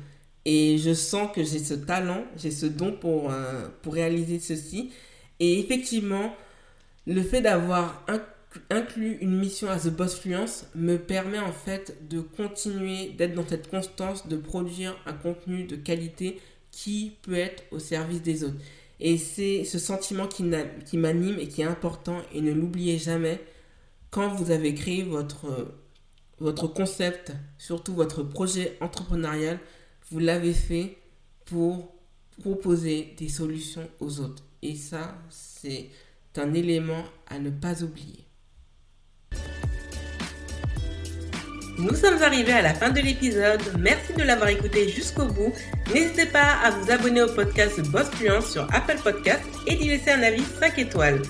Et 0.45 0.79
je 0.79 0.95
sens 0.95 1.31
que 1.35 1.45
j'ai 1.45 1.59
ce 1.59 1.75
talent, 1.75 2.25
j'ai 2.37 2.51
ce 2.51 2.67
don 2.67 2.93
pour, 2.93 3.31
euh, 3.31 3.69
pour 3.83 3.95
réaliser 3.95 4.39
ceci. 4.39 4.91
Et 5.41 5.59
effectivement, 5.61 6.35
le 7.07 7.23
fait 7.23 7.43
d'avoir 7.43 8.07
inclus 8.71 9.19
une 9.21 9.39
mission 9.39 9.69
à 9.69 9.79
The 9.79 9.89
Boss 9.89 10.19
Fluence 10.19 10.67
me 10.75 10.97
permet 10.97 11.39
en 11.39 11.53
fait 11.53 12.09
de 12.09 12.21
continuer 12.21 13.11
d'être 13.11 13.35
dans 13.35 13.47
cette 13.47 13.71
constance, 13.71 14.27
de 14.27 14.37
produire 14.37 14.97
un 15.07 15.13
contenu 15.13 15.65
de 15.65 15.77
qualité 15.77 16.41
qui 16.71 17.13
peut 17.23 17.35
être 17.35 17.65
au 17.71 17.79
service 17.79 18.23
des 18.23 18.45
autres. 18.45 18.57
Et 19.01 19.17
c'est 19.17 19.65
ce 19.65 19.79
sentiment 19.79 20.27
qui 20.27 20.43
m'anime 20.97 21.39
et 21.39 21.49
qui 21.49 21.63
est 21.63 21.67
important 21.67 22.21
et 22.35 22.41
ne 22.41 22.53
l'oubliez 22.53 22.99
jamais 22.99 23.41
quand 24.11 24.29
vous 24.29 24.51
avez 24.51 24.75
créé 24.75 25.03
votre, 25.03 25.75
votre 26.39 26.67
concept, 26.67 27.33
surtout 27.59 27.95
votre 27.95 28.23
projet 28.23 28.77
entrepreneurial, 28.81 29.59
vous 30.11 30.19
l'avez 30.19 30.55
fait 30.55 30.99
pour 31.45 31.95
proposer 32.41 33.15
des 33.19 33.29
solutions 33.29 33.89
aux 34.01 34.21
autres. 34.21 34.45
Et 34.63 34.75
ça, 34.75 35.19
c'est 35.31 35.91
un 36.37 36.55
élément 36.55 37.05
à 37.27 37.39
ne 37.39 37.51
pas 37.51 37.83
oublier. 37.83 38.25
Nous 41.79 41.95
sommes 41.95 42.21
arrivés 42.23 42.53
à 42.53 42.63
la 42.63 42.75
fin 42.75 42.91
de 42.91 43.01
l'épisode. 43.01 43.61
Merci 43.79 44.13
de 44.13 44.25
l'avoir 44.25 44.49
écouté 44.49 44.89
jusqu'au 44.89 45.27
bout. 45.27 45.53
N'hésitez 45.95 46.27
pas 46.27 46.55
à 46.65 46.71
vous 46.73 46.91
abonner 46.91 47.23
au 47.23 47.29
podcast 47.29 47.81
Boss 47.91 48.09
Fluence 48.11 48.51
sur 48.51 48.63
Apple 48.75 48.99
Podcast 49.03 49.43
et 49.67 49.77
d'y 49.77 49.89
laisser 49.89 50.11
un 50.11 50.23
avis 50.23 50.43
5 50.43 50.77
étoiles. 50.79 51.23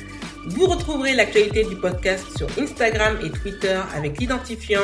Vous 0.49 0.67
retrouverez 0.67 1.15
l'actualité 1.15 1.65
du 1.65 1.77
podcast 1.77 2.25
sur 2.37 2.47
Instagram 2.59 3.19
et 3.23 3.31
Twitter 3.31 3.79
avec 3.95 4.19
l'identifiant 4.19 4.81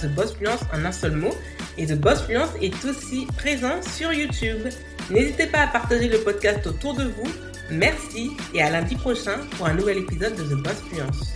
TheBossFluence 0.00 0.60
en 0.74 0.84
un 0.84 0.90
seul 0.92 1.14
mot. 1.16 1.34
Et 1.78 1.86
The 1.86 1.94
Boss 1.94 2.22
Fluence 2.22 2.50
est 2.60 2.84
aussi 2.84 3.26
présent 3.36 3.80
sur 3.82 4.12
YouTube. 4.12 4.66
N'hésitez 5.10 5.46
pas 5.46 5.60
à 5.60 5.66
partager 5.68 6.08
le 6.08 6.18
podcast 6.18 6.66
autour 6.66 6.94
de 6.94 7.04
vous. 7.04 7.32
Merci 7.70 8.32
et 8.52 8.62
à 8.62 8.70
lundi 8.70 8.96
prochain 8.96 9.38
pour 9.56 9.66
un 9.66 9.74
nouvel 9.74 9.98
épisode 9.98 10.34
de 10.34 10.42
The 10.42 10.62
Boss 10.62 10.82
Fluence. 10.90 11.35